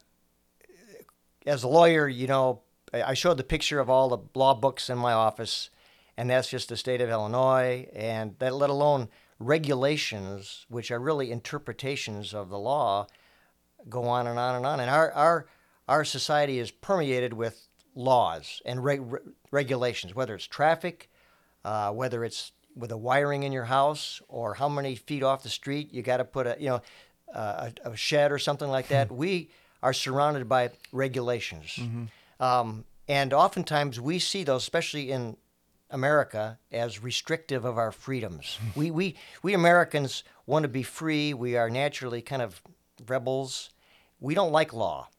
as 1.45 1.61
a 1.61 1.67
lawyer, 1.67 2.07
you 2.07 2.25
know, 2.25 2.61
I 2.91 3.13
showed 3.13 3.37
the 3.37 3.43
picture 3.43 3.79
of 3.79 3.89
all 3.89 4.09
the 4.09 4.17
law 4.33 4.55
books 4.55 4.89
in 4.89 4.97
my 4.97 5.13
office, 5.13 5.69
and 6.17 6.27
that's 6.27 6.49
just 6.49 6.69
the 6.69 6.77
state 6.77 7.01
of 7.01 7.09
Illinois, 7.09 7.87
and 7.93 8.35
that 8.39 8.55
let 8.55 8.71
alone 8.71 9.09
regulations, 9.37 10.65
which 10.69 10.89
are 10.89 10.99
really 10.99 11.31
interpretations 11.31 12.33
of 12.33 12.49
the 12.49 12.59
law, 12.59 13.05
go 13.89 14.03
on 14.03 14.27
and 14.27 14.37
on 14.39 14.55
and 14.55 14.65
on. 14.65 14.79
And 14.79 14.89
our 14.89 15.11
our 15.11 15.45
our 15.87 16.05
society 16.05 16.59
is 16.59 16.71
permeated 16.71 17.33
with 17.33 17.67
laws 17.95 18.61
and 18.65 18.83
reg- 18.83 19.11
re- 19.11 19.19
regulations, 19.51 20.15
whether 20.15 20.35
it's 20.35 20.47
traffic, 20.47 21.09
uh, 21.65 21.91
whether 21.91 22.23
it's 22.23 22.51
with 22.75 22.91
a 22.91 22.97
wiring 22.97 23.43
in 23.43 23.51
your 23.51 23.65
house, 23.65 24.21
or 24.29 24.53
how 24.53 24.69
many 24.69 24.95
feet 24.95 25.23
off 25.23 25.43
the 25.43 25.49
street 25.49 25.93
you 25.93 26.01
got 26.01 26.17
to 26.17 26.25
put 26.25 26.47
a 26.47 26.55
you 26.59 26.69
know 26.69 26.81
uh, 27.33 27.69
a, 27.85 27.91
a 27.91 27.95
shed 27.97 28.31
or 28.31 28.39
something 28.39 28.69
like 28.69 28.87
that. 28.89 29.11
we 29.11 29.49
are 29.83 29.93
surrounded 29.93 30.47
by 30.47 30.69
regulations, 30.91 31.79
um, 32.39 32.85
and 33.07 33.33
oftentimes 33.33 33.99
we 33.99 34.19
see 34.19 34.43
those, 34.43 34.61
especially 34.61 35.11
in 35.11 35.35
America, 35.89 36.59
as 36.71 37.01
restrictive 37.03 37.65
of 37.65 37.77
our 37.77 37.91
freedoms. 37.91 38.57
we 38.75 38.91
we 38.91 39.15
we 39.43 39.53
Americans 39.53 40.23
want 40.45 40.63
to 40.63 40.69
be 40.69 40.83
free. 40.83 41.33
We 41.33 41.57
are 41.57 41.69
naturally 41.69 42.21
kind 42.21 42.41
of 42.41 42.61
rebels. 43.07 43.69
We 44.21 44.33
don't 44.33 44.53
like 44.53 44.71
law 44.71 45.09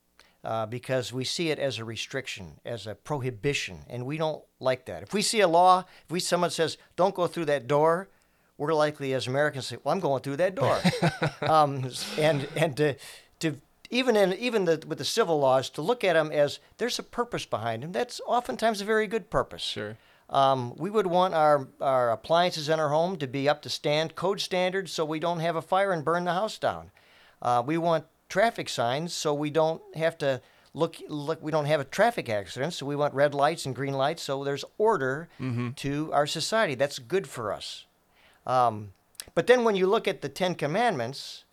uh, 0.45 0.67
because 0.67 1.13
we 1.13 1.25
see 1.25 1.51
it 1.51 1.59
as 1.59 1.79
a 1.79 1.85
restriction, 1.85 2.61
as 2.65 2.87
a 2.87 2.95
prohibition, 2.95 3.81
and 3.89 4.07
we 4.07 4.17
don't 4.17 4.43
like 4.61 4.87
that. 4.87 5.03
If 5.03 5.13
we 5.13 5.21
see 5.21 5.41
a 5.41 5.49
law, 5.49 5.85
if 6.05 6.11
we 6.11 6.21
someone 6.21 6.51
says 6.51 6.79
don't 6.97 7.15
go 7.15 7.27
through 7.27 7.47
that 7.47 7.67
door, 7.67 8.09
we're 8.57 8.73
likely 8.73 9.13
as 9.13 9.27
Americans 9.27 9.69
to 9.69 9.75
say, 9.75 9.81
"Well, 9.83 9.93
I'm 9.93 10.01
going 10.01 10.23
through 10.23 10.37
that 10.37 10.55
door," 10.55 10.81
um, 11.43 11.91
and 12.17 12.49
and 12.57 12.77
to 12.79 12.95
to 13.41 13.57
even 13.91 14.17
in 14.17 14.33
even 14.35 14.65
the, 14.65 14.83
with 14.87 14.99
the 14.99 15.05
civil 15.05 15.39
laws 15.39 15.69
to 15.71 15.83
look 15.83 16.03
at 16.03 16.15
them 16.15 16.33
as 16.33 16.61
there's 16.79 16.99
a 16.99 17.03
purpose 17.03 17.45
behind 17.45 17.83
them. 17.83 17.93
That's 17.93 18.21
oftentimes 18.27 18.81
a 18.81 18.85
very 18.85 19.07
good 19.07 19.31
purpose. 19.31 19.63
Sure. 19.63 19.97
Um, 20.31 20.75
we 20.77 20.89
would 20.89 21.07
want 21.07 21.35
our, 21.35 21.69
our 21.79 22.11
appliances 22.11 22.71
in 22.71 22.81
our 22.81 22.89
home 22.89 23.19
to 23.19 23.27
be 23.27 23.51
up 23.51 23.61
to 23.63 23.69
stand 23.69 24.15
code 24.15 24.41
standards 24.41 24.91
so 24.91 25.05
we 25.05 25.21
don't 25.21 25.41
have 25.41 25.57
a 25.57 25.63
fire 25.63 25.93
and 25.93 26.03
burn 26.03 26.25
the 26.25 26.33
house 26.33 26.57
down. 26.57 26.91
Uh, 27.43 27.63
we 27.65 27.77
want 27.77 28.07
traffic 28.33 28.69
signs 28.69 29.13
so 29.23 29.29
we 29.35 29.51
don't 29.51 29.83
have 29.95 30.17
to 30.17 30.41
look, 30.73 30.97
look 31.09 31.39
we 31.43 31.53
don't 31.53 31.67
have 31.67 31.81
a 31.81 31.85
traffic 31.99 32.29
accident 32.31 32.73
so 32.73 32.87
we 32.87 32.97
want 32.97 33.13
red 33.13 33.35
lights 33.35 33.67
and 33.67 33.75
green 33.81 33.93
lights 34.05 34.23
so 34.23 34.43
there's 34.43 34.65
order 34.79 35.29
to 35.77 36.11
our 36.13 36.27
society 36.27 36.75
that's 36.75 36.99
good 36.99 37.27
for 37.27 37.53
us 37.53 37.85
um, 38.47 38.93
but 39.35 39.47
then 39.47 39.65
when 39.65 39.77
you 39.77 39.87
look 39.87 40.09
at 40.09 40.23
the 40.23 40.29
ten 40.31 40.55
commandments 40.55 41.45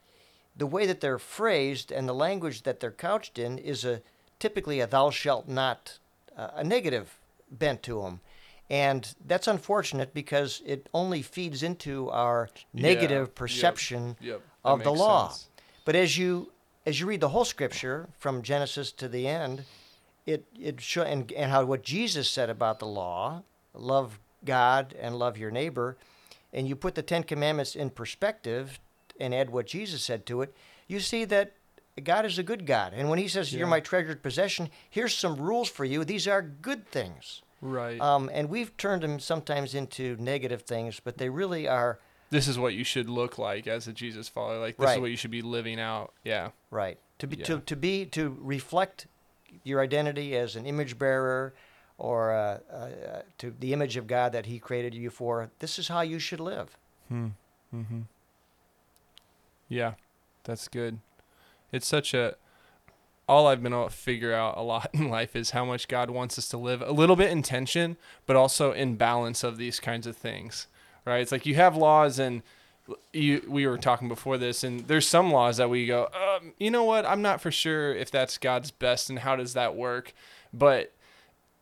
the 0.55 0.65
way 0.75 0.85
that 0.85 0.99
they're 1.01 1.19
phrased 1.37 1.91
and 1.91 2.07
the 2.07 2.13
language 2.27 2.63
that 2.63 2.79
they're 2.79 2.91
couched 3.09 3.37
in 3.37 3.57
is 3.57 3.83
a 3.83 4.01
typically 4.39 4.79
a 4.79 4.87
thou 4.87 5.09
shalt 5.09 5.47
not 5.49 5.99
uh, 6.37 6.51
a 6.55 6.63
negative 6.63 7.19
bent 7.51 7.83
to 7.83 8.01
them 8.03 8.21
and 8.69 9.15
that's 9.27 9.47
unfortunate 9.47 10.13
because 10.13 10.61
it 10.65 10.87
only 10.93 11.21
feeds 11.21 11.61
into 11.61 12.09
our 12.11 12.47
negative 12.73 13.27
Yep. 13.27 13.35
perception 13.35 14.15
Yep. 14.21 14.39
That 14.63 14.69
of 14.71 14.83
the 14.83 14.91
law 14.93 15.27
sense. 15.29 15.49
but 15.85 15.95
as 15.95 16.17
you 16.17 16.51
as 16.89 16.99
you 16.99 17.05
read 17.05 17.21
the 17.21 17.29
whole 17.29 17.45
scripture 17.45 18.09
from 18.17 18.41
genesis 18.41 18.91
to 18.91 19.07
the 19.07 19.27
end 19.27 19.63
it 20.25 20.45
it 20.59 20.81
show 20.81 21.03
and, 21.03 21.31
and 21.33 21.51
how 21.51 21.63
what 21.63 21.83
jesus 21.83 22.27
said 22.29 22.49
about 22.49 22.79
the 22.79 22.87
law 22.87 23.43
love 23.73 24.19
god 24.43 24.95
and 24.99 25.17
love 25.17 25.37
your 25.37 25.51
neighbor 25.51 25.95
and 26.51 26.67
you 26.67 26.75
put 26.75 26.95
the 26.95 27.03
ten 27.03 27.21
commandments 27.23 27.75
in 27.75 27.89
perspective 27.91 28.79
and 29.19 29.35
add 29.35 29.51
what 29.51 29.67
jesus 29.67 30.01
said 30.03 30.25
to 30.25 30.41
it 30.41 30.53
you 30.87 30.99
see 30.99 31.23
that 31.25 31.53
God 32.01 32.25
is 32.25 32.39
a 32.39 32.43
good 32.43 32.65
God, 32.65 32.93
and 32.95 33.09
when 33.09 33.19
He 33.19 33.27
says 33.27 33.51
Yeah. 33.51 33.59
you're 33.59 33.67
my 33.67 33.81
treasured 33.81 34.23
possession, 34.23 34.69
here's 34.89 35.13
some 35.13 35.35
rules 35.35 35.67
for 35.67 35.83
you. 35.83 36.05
These 36.05 36.29
are 36.29 36.41
good 36.41 36.87
things, 36.87 37.41
Right. 37.59 37.99
um, 37.99 38.29
and 38.31 38.47
we've 38.49 38.71
turned 38.77 39.03
them 39.03 39.19
sometimes 39.19 39.75
into 39.75 40.15
negative 40.17 40.61
things, 40.61 41.01
but 41.01 41.17
they 41.17 41.27
really 41.27 41.67
are 41.67 41.99
this 42.29 42.47
is 42.47 42.57
what 42.59 42.73
you 42.73 42.83
should 42.83 43.09
look 43.09 43.37
like 43.37 43.67
as 43.67 43.87
a 43.87 43.93
Jesus 43.93 44.27
follower. 44.29 44.59
Like 44.59 44.77
this 44.77 44.91
is 44.91 44.99
what 44.99 45.11
you 45.11 45.17
should 45.17 45.31
be 45.31 45.41
living 45.41 45.79
out. 45.79 46.13
Yeah. 46.23 46.51
right 46.71 46.97
to 47.19 47.27
be 47.27 47.37
Yeah. 47.37 47.45
to, 47.45 47.59
to 47.59 47.75
be 47.75 48.05
to 48.07 48.37
reflect 48.39 49.07
your 49.63 49.81
identity 49.81 50.35
as 50.37 50.55
an 50.55 50.65
image 50.65 50.97
bearer. 50.97 51.53
Or 52.01 52.31
uh, 52.31 52.59
uh, 52.71 52.75
uh, 52.75 53.21
to 53.39 53.53
the 53.59 53.73
image 53.73 53.97
of 53.97 54.07
God 54.07 54.31
that 54.31 54.45
He 54.45 54.57
created 54.57 54.93
you 54.93 55.09
for. 55.09 55.49
This 55.59 55.77
is 55.77 55.89
how 55.89 55.99
you 55.99 56.17
should 56.17 56.39
live. 56.39 56.77
Hmm. 57.09 57.27
Mm-hmm. 57.75 57.99
Yeah, 59.67 59.93
that's 60.43 60.67
good. 60.67 60.99
It's 61.73 61.87
such 61.87 62.13
a. 62.13 62.35
All 63.27 63.47
I've 63.47 63.61
been 63.61 63.73
able 63.73 63.89
to 63.89 63.93
figure 63.93 64.33
out 64.33 64.57
a 64.57 64.61
lot 64.61 64.89
in 64.93 65.09
life 65.09 65.35
is 65.35 65.51
how 65.51 65.65
much 65.65 65.89
God 65.89 66.09
wants 66.09 66.39
us 66.39 66.47
to 66.49 66.57
live 66.57 66.81
a 66.81 66.91
little 66.93 67.17
bit 67.17 67.31
in 67.31 67.43
tension, 67.43 67.97
but 68.25 68.35
also 68.37 68.71
in 68.71 68.95
balance 68.95 69.43
of 69.43 69.57
these 69.57 69.79
kinds 69.81 70.07
of 70.07 70.15
things, 70.17 70.67
right? 71.05 71.21
It's 71.21 71.31
like 71.31 71.45
you 71.45 71.55
have 71.55 71.75
laws 71.75 72.19
and 72.19 72.41
you 73.13 73.45
we 73.47 73.67
were 73.67 73.77
talking 73.77 74.07
before 74.07 74.37
this 74.39 74.63
and 74.63 74.87
there's 74.87 75.07
some 75.07 75.31
laws 75.31 75.57
that 75.57 75.69
we 75.69 75.85
go 75.85 76.07
um, 76.07 76.53
you 76.57 76.71
know 76.71 76.83
what 76.83 77.05
i'm 77.05 77.21
not 77.21 77.39
for 77.39 77.51
sure 77.51 77.93
if 77.93 78.09
that's 78.09 78.39
god's 78.39 78.71
best 78.71 79.11
and 79.11 79.19
how 79.19 79.35
does 79.35 79.53
that 79.53 79.75
work 79.75 80.11
but 80.51 80.91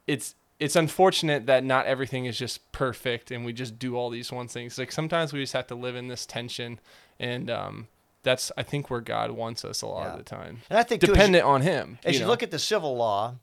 it's 0.07 0.35
it's 0.57 0.77
unfortunate 0.77 1.45
that 1.45 1.65
not 1.65 1.85
everything 1.85 2.23
is 2.25 2.37
just 2.37 2.71
perfect 2.71 3.29
and 3.29 3.43
we 3.43 3.51
just 3.51 3.77
do 3.77 3.97
all 3.97 4.09
these 4.09 4.31
one 4.31 4.47
things 4.47 4.77
like 4.77 4.89
sometimes 4.89 5.33
we 5.33 5.41
just 5.41 5.51
have 5.51 5.67
to 5.67 5.75
live 5.75 5.97
in 5.97 6.07
this 6.07 6.25
tension 6.25 6.79
and 7.19 7.49
um 7.49 7.89
that's 8.23 8.49
i 8.55 8.63
think 8.63 8.89
where 8.89 9.01
god 9.01 9.31
wants 9.31 9.65
us 9.65 9.81
a 9.81 9.85
lot 9.85 10.03
Yeah. 10.05 10.11
of 10.13 10.17
the 10.19 10.23
time 10.23 10.61
And 10.69 10.79
I 10.79 10.83
think 10.83 11.01
too, 11.01 11.07
you- 11.07 11.13
dependent 11.13 11.43
on 11.43 11.61
him 11.61 11.99
As 12.05 12.13
you, 12.15 12.21
know? 12.21 12.27
look 12.27 12.41
at 12.41 12.51
the 12.51 12.59
civil 12.59 12.95
law, 12.95 13.35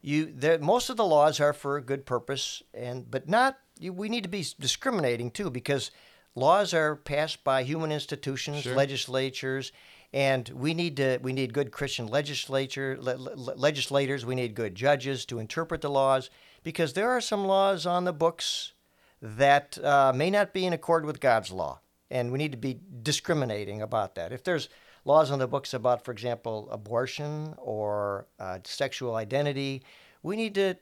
you 0.00 0.32
there 0.32 0.60
most 0.60 0.90
of 0.90 0.96
the 0.96 1.04
laws 1.04 1.40
are 1.40 1.52
for 1.52 1.76
a 1.76 1.82
good 1.82 2.06
purpose, 2.06 2.62
and 2.72 3.10
but 3.10 3.28
not. 3.28 3.58
You, 3.78 3.92
we 3.92 4.08
need 4.08 4.22
to 4.22 4.28
be 4.28 4.44
discriminating 4.58 5.30
too, 5.30 5.50
because 5.50 5.90
laws 6.34 6.72
are 6.74 6.96
passed 6.96 7.44
by 7.44 7.62
human 7.62 7.92
institutions, 7.92 8.62
Sure. 8.62 8.74
legislatures, 8.74 9.72
and 10.12 10.48
we 10.50 10.72
need 10.74 10.96
to 10.96 11.18
we 11.22 11.32
need 11.32 11.52
good 11.52 11.70
Christian 11.72 12.06
legislature 12.06 12.96
le, 13.00 13.16
le- 13.16 13.54
legislators. 13.54 14.24
We 14.24 14.34
need 14.34 14.54
good 14.54 14.74
judges 14.74 15.26
to 15.26 15.38
interpret 15.38 15.80
the 15.80 15.90
laws, 15.90 16.30
because 16.62 16.92
there 16.94 17.10
are 17.10 17.20
some 17.20 17.44
laws 17.44 17.86
on 17.86 18.04
the 18.04 18.12
books 18.12 18.72
that 19.20 19.78
uh, 19.82 20.12
may 20.14 20.30
not 20.30 20.52
be 20.52 20.64
in 20.66 20.72
accord 20.72 21.04
with 21.04 21.20
God's 21.20 21.50
law, 21.50 21.80
and 22.10 22.30
we 22.32 22.38
need 22.38 22.52
to 22.52 22.58
be 22.58 22.78
discriminating 23.02 23.82
about 23.82 24.14
that. 24.14 24.32
If 24.32 24.44
there's 24.44 24.68
laws 25.04 25.30
on 25.30 25.38
the 25.38 25.48
books 25.48 25.74
about, 25.74 26.04
for 26.04 26.12
example, 26.12 26.68
abortion 26.70 27.54
or 27.58 28.26
uh, 28.38 28.58
sexual 28.64 29.16
identity, 29.16 29.82
we 30.22 30.36
need 30.36 30.54
to 30.54 30.76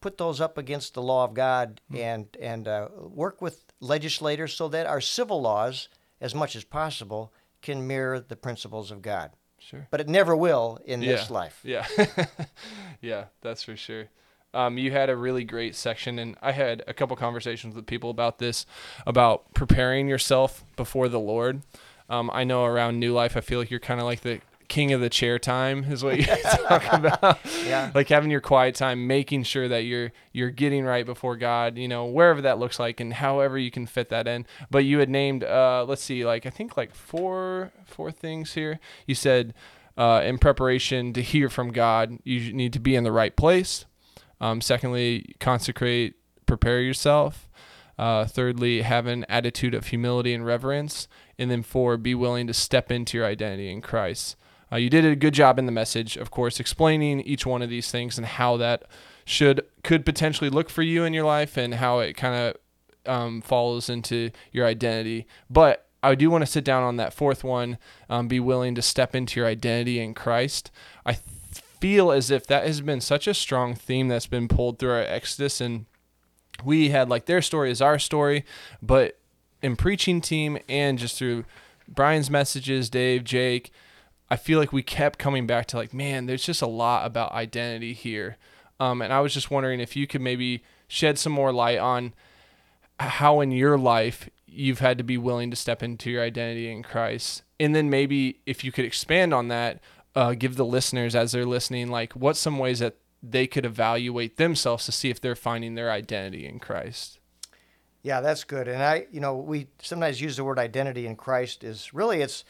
put 0.00 0.18
those 0.18 0.40
up 0.40 0.58
against 0.58 0.94
the 0.94 1.02
law 1.02 1.24
of 1.24 1.34
God 1.34 1.80
and 1.94 2.26
and 2.40 2.68
uh, 2.68 2.88
work 2.98 3.42
with 3.42 3.64
legislators 3.80 4.54
so 4.54 4.68
that 4.68 4.86
our 4.86 5.00
civil 5.00 5.40
laws, 5.40 5.88
as 6.20 6.34
much 6.34 6.56
as 6.56 6.64
possible, 6.64 7.32
can 7.62 7.86
mirror 7.86 8.20
the 8.20 8.36
principles 8.36 8.90
of 8.90 9.02
God. 9.02 9.32
sure 9.58 9.86
But 9.90 10.00
it 10.00 10.08
never 10.08 10.36
will 10.36 10.78
in 10.84 11.02
yeah. 11.02 11.12
this 11.12 11.30
life. 11.30 11.60
Yeah. 11.62 11.86
yeah, 13.00 13.24
that's 13.40 13.62
for 13.62 13.76
sure. 13.76 14.08
Um, 14.54 14.78
you 14.78 14.90
had 14.90 15.10
a 15.10 15.16
really 15.16 15.44
great 15.44 15.74
section, 15.74 16.18
and 16.18 16.36
I 16.40 16.52
had 16.52 16.82
a 16.86 16.94
couple 16.94 17.14
conversations 17.16 17.74
with 17.74 17.86
people 17.86 18.08
about 18.08 18.38
this, 18.38 18.64
about 19.06 19.52
preparing 19.52 20.08
yourself 20.08 20.64
before 20.74 21.08
the 21.08 21.20
Lord. 21.20 21.62
Um, 22.08 22.30
I 22.32 22.44
know 22.44 22.64
around 22.64 22.98
New 22.98 23.12
Life, 23.12 23.36
I 23.36 23.42
feel 23.42 23.58
like 23.58 23.70
you're 23.70 23.78
kind 23.78 24.00
of 24.00 24.06
like 24.06 24.22
the 24.22 24.40
king 24.68 24.92
of 24.92 25.00
the 25.00 25.08
chair 25.08 25.38
time, 25.38 25.84
is 25.84 26.04
what 26.04 26.18
you 26.18 26.24
talk 26.68 26.92
about. 26.92 27.38
Yeah. 27.66 27.90
like 27.94 28.08
having 28.08 28.30
your 28.30 28.40
quiet 28.40 28.74
time, 28.74 29.06
making 29.06 29.44
sure 29.44 29.68
that 29.68 29.84
you're 29.84 30.12
you're 30.32 30.50
getting 30.50 30.84
right 30.84 31.04
before 31.04 31.36
God, 31.36 31.78
you 31.78 31.88
know, 31.88 32.06
wherever 32.06 32.42
that 32.42 32.58
looks 32.58 32.78
like, 32.78 33.00
and 33.00 33.12
however 33.12 33.58
you 33.58 33.70
can 33.70 33.86
fit 33.86 34.08
that 34.10 34.28
in. 34.28 34.46
But 34.70 34.84
you 34.84 34.98
had 34.98 35.08
named, 35.08 35.44
uh, 35.44 35.84
let's 35.88 36.02
see, 36.02 36.24
like 36.24 36.46
I 36.46 36.50
think 36.50 36.76
like 36.76 36.94
four 36.94 37.72
four 37.86 38.12
things 38.12 38.54
here. 38.54 38.78
You 39.06 39.14
said 39.14 39.54
uh, 39.96 40.22
in 40.24 40.38
preparation 40.38 41.12
to 41.14 41.22
hear 41.22 41.48
from 41.48 41.72
God, 41.72 42.18
you 42.22 42.52
need 42.52 42.72
to 42.74 42.80
be 42.80 42.94
in 42.94 43.04
the 43.04 43.12
right 43.12 43.34
place. 43.34 43.84
Um, 44.40 44.60
secondly, 44.60 45.34
consecrate, 45.40 46.14
prepare 46.46 46.80
yourself. 46.80 47.48
Uh, 47.98 48.24
thirdly, 48.24 48.82
have 48.82 49.06
an 49.06 49.26
attitude 49.28 49.74
of 49.74 49.88
humility 49.88 50.32
and 50.32 50.46
reverence. 50.46 51.08
And 51.36 51.50
then 51.50 51.64
four, 51.64 51.96
be 51.96 52.14
willing 52.14 52.46
to 52.46 52.54
step 52.54 52.92
into 52.92 53.18
your 53.18 53.26
identity 53.26 53.72
in 53.72 53.80
Christ. 53.80 54.36
Uh, 54.70 54.76
you 54.76 54.90
did 54.90 55.04
a 55.04 55.16
good 55.16 55.34
job 55.34 55.58
in 55.58 55.66
the 55.66 55.72
message, 55.72 56.16
of 56.16 56.30
course, 56.30 56.60
explaining 56.60 57.20
each 57.22 57.46
one 57.46 57.62
of 57.62 57.70
these 57.70 57.90
things 57.90 58.18
and 58.18 58.26
how 58.26 58.56
that 58.56 58.84
should 59.24 59.60
could 59.82 60.04
potentially 60.06 60.50
look 60.50 60.70
for 60.70 60.82
you 60.82 61.04
in 61.04 61.12
your 61.12 61.24
life 61.24 61.56
and 61.56 61.74
how 61.74 61.98
it 61.98 62.16
kind 62.16 62.34
of 62.34 62.56
um, 63.12 63.40
follows 63.40 63.88
into 63.88 64.30
your 64.52 64.66
identity. 64.66 65.26
But 65.50 65.86
I 66.02 66.14
do 66.14 66.30
want 66.30 66.42
to 66.42 66.50
sit 66.50 66.64
down 66.64 66.82
on 66.82 66.96
that 66.96 67.12
fourth 67.12 67.42
one. 67.42 67.78
Um, 68.08 68.28
be 68.28 68.40
willing 68.40 68.74
to 68.74 68.82
step 68.82 69.14
into 69.14 69.40
your 69.40 69.48
identity 69.48 70.00
in 70.00 70.14
Christ. 70.14 70.70
I 71.04 71.12
th- 71.12 71.24
feel 71.80 72.10
as 72.10 72.30
if 72.30 72.46
that 72.46 72.66
has 72.66 72.80
been 72.80 73.00
such 73.00 73.26
a 73.26 73.34
strong 73.34 73.74
theme 73.74 74.08
that's 74.08 74.26
been 74.26 74.48
pulled 74.48 74.78
through 74.78 74.92
our 74.92 75.00
Exodus, 75.00 75.60
and 75.60 75.86
we 76.64 76.90
had 76.90 77.08
like 77.08 77.26
their 77.26 77.42
story 77.42 77.70
is 77.70 77.82
our 77.82 77.98
story, 77.98 78.44
but 78.82 79.18
in 79.62 79.76
preaching 79.76 80.20
team 80.20 80.58
and 80.68 80.98
just 80.98 81.16
through 81.18 81.44
Brian's 81.88 82.30
messages, 82.30 82.90
Dave, 82.90 83.24
Jake, 83.24 83.72
I 84.30 84.36
feel 84.36 84.58
like 84.58 84.72
we 84.72 84.82
kept 84.82 85.18
coming 85.18 85.46
back 85.46 85.66
to 85.66 85.76
like, 85.76 85.94
man, 85.94 86.26
there's 86.26 86.44
just 86.44 86.62
a 86.62 86.66
lot 86.66 87.06
about 87.06 87.32
identity 87.32 87.94
here. 87.94 88.36
Um, 88.80 89.02
and 89.02 89.12
I 89.12 89.20
was 89.20 89.34
just 89.34 89.50
wondering 89.50 89.80
if 89.80 89.96
you 89.96 90.06
could 90.06 90.20
maybe 90.20 90.62
shed 90.86 91.18
some 91.18 91.32
more 91.32 91.52
light 91.52 91.78
on 91.78 92.14
how 93.00 93.40
in 93.40 93.50
your 93.50 93.78
life 93.78 94.28
you've 94.46 94.80
had 94.80 94.98
to 94.98 95.04
be 95.04 95.16
willing 95.16 95.50
to 95.50 95.56
step 95.56 95.82
into 95.82 96.10
your 96.10 96.22
identity 96.22 96.70
in 96.70 96.82
Christ. 96.82 97.42
And 97.60 97.74
then 97.74 97.90
maybe 97.90 98.40
if 98.46 98.64
you 98.64 98.72
could 98.72 98.84
expand 98.84 99.34
on 99.34 99.48
that, 99.48 99.80
uh, 100.14 100.34
give 100.34 100.56
the 100.56 100.64
listeners 100.64 101.14
as 101.14 101.32
they're 101.32 101.44
listening, 101.44 101.90
like 101.90 102.12
what 102.14 102.36
some 102.36 102.58
ways 102.58 102.78
that 102.78 102.96
they 103.22 103.46
could 103.46 103.64
evaluate 103.64 104.36
themselves 104.36 104.84
to 104.86 104.92
see 104.92 105.10
if 105.10 105.20
they're 105.20 105.36
finding 105.36 105.74
their 105.74 105.90
identity 105.90 106.46
in 106.46 106.58
Christ. 106.58 107.18
Yeah, 108.02 108.20
that's 108.20 108.44
good. 108.44 108.68
And 108.68 108.82
I, 108.82 109.06
you 109.10 109.20
know, 109.20 109.36
we 109.36 109.66
sometimes 109.82 110.20
use 110.20 110.36
the 110.36 110.44
word 110.44 110.58
identity 110.58 111.06
in 111.06 111.16
Christ 111.16 111.64
is 111.64 111.92
really 111.92 112.22
it's 112.22 112.44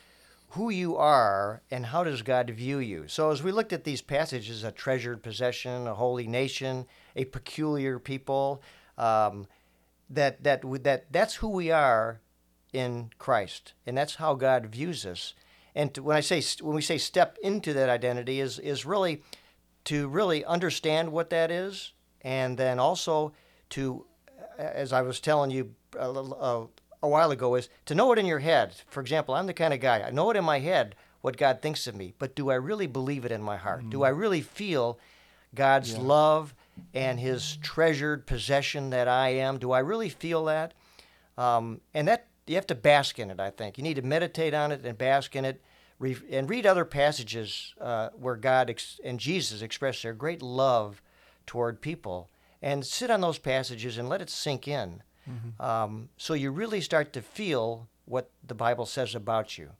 who 0.50 0.70
you 0.70 0.96
are 0.96 1.62
and 1.70 1.86
how 1.86 2.04
does 2.04 2.22
God 2.22 2.50
view 2.50 2.78
you. 2.78 3.06
So 3.06 3.30
as 3.30 3.42
we 3.42 3.52
looked 3.52 3.72
at 3.72 3.84
these 3.84 4.00
passages, 4.00 4.64
a 4.64 4.72
treasured 4.72 5.22
possession, 5.22 5.86
a 5.86 5.94
holy 5.94 6.26
nation, 6.26 6.86
a 7.14 7.26
peculiar 7.26 7.98
people, 7.98 8.62
um, 8.96 9.46
that 10.10 10.42
that 10.44 10.62
that 10.84 11.12
that's 11.12 11.36
who 11.36 11.48
we 11.48 11.70
are 11.70 12.20
in 12.72 13.10
Christ, 13.18 13.74
and 13.86 13.96
that's 13.96 14.16
how 14.16 14.34
God 14.34 14.66
views 14.66 15.04
us. 15.04 15.34
And 15.74 15.92
to, 15.94 16.02
when 16.02 16.16
I 16.16 16.20
say 16.20 16.42
when 16.62 16.74
we 16.74 16.82
say 16.82 16.96
step 16.96 17.36
into 17.42 17.74
that 17.74 17.90
identity 17.90 18.40
is 18.40 18.58
is 18.58 18.86
really 18.86 19.22
to 19.84 20.08
really 20.08 20.44
understand 20.44 21.12
what 21.12 21.30
that 21.30 21.50
is, 21.50 21.92
and 22.22 22.56
then 22.56 22.78
also 22.78 23.32
to, 23.70 24.06
as 24.58 24.92
I 24.92 25.02
was 25.02 25.20
telling 25.20 25.50
you 25.50 25.74
a, 25.98 26.10
uh, 26.10 26.66
a 27.02 27.08
while 27.08 27.30
ago, 27.30 27.54
is 27.54 27.68
to 27.86 27.94
know 27.94 28.12
it 28.12 28.18
in 28.18 28.26
your 28.26 28.40
head. 28.40 28.74
For 28.88 29.00
example, 29.00 29.34
I'm 29.34 29.46
the 29.46 29.54
kind 29.54 29.74
of 29.74 29.80
guy 29.80 30.00
I 30.00 30.10
know 30.10 30.30
it 30.30 30.36
in 30.36 30.44
my 30.44 30.58
head 30.60 30.94
what 31.20 31.36
God 31.36 31.60
thinks 31.60 31.86
of 31.86 31.96
me, 31.96 32.14
but 32.18 32.34
do 32.34 32.50
I 32.50 32.54
really 32.54 32.86
believe 32.86 33.24
it 33.24 33.32
in 33.32 33.42
my 33.42 33.56
heart? 33.56 33.90
Do 33.90 34.04
I 34.04 34.08
really 34.10 34.40
feel 34.40 34.98
God's 35.54 35.96
love 35.98 36.54
and 36.94 37.18
His 37.18 37.56
treasured 37.56 38.26
possession 38.26 38.90
that 38.90 39.08
I 39.08 39.30
am? 39.30 39.58
Do 39.58 39.72
I 39.72 39.80
really 39.80 40.10
feel 40.10 40.44
that? 40.44 40.74
Um, 41.36 41.80
and 41.92 42.06
that 42.06 42.26
you 42.46 42.54
have 42.54 42.66
to 42.68 42.74
bask 42.74 43.18
in 43.18 43.30
it. 43.30 43.40
I 43.40 43.50
think 43.50 43.78
you 43.78 43.84
need 43.84 43.96
to 43.96 44.02
meditate 44.02 44.54
on 44.54 44.72
it 44.72 44.84
and 44.84 44.96
bask 44.96 45.34
in 45.34 45.44
it, 45.44 45.60
re- 45.98 46.16
and 46.30 46.48
read 46.48 46.66
other 46.66 46.84
passages 46.84 47.74
uh, 47.80 48.10
where 48.10 48.36
God 48.36 48.70
ex- 48.70 49.00
and 49.04 49.18
Jesus 49.18 49.60
express 49.60 50.02
their 50.02 50.14
great 50.14 50.40
love 50.40 51.02
toward 51.46 51.80
people, 51.80 52.30
and 52.62 52.86
sit 52.86 53.10
on 53.10 53.20
those 53.20 53.38
passages 53.38 53.98
and 53.98 54.08
let 54.08 54.22
it 54.22 54.30
sink 54.30 54.68
in. 54.68 55.02
Um, 55.60 56.08
so 56.16 56.34
you 56.34 56.50
really 56.50 56.80
start 56.80 57.12
to 57.12 57.22
feel 57.22 57.88
what 58.04 58.30
the 58.46 58.54
Bible 58.54 58.86
says 58.86 59.14
about 59.14 59.58
you. 59.58 59.70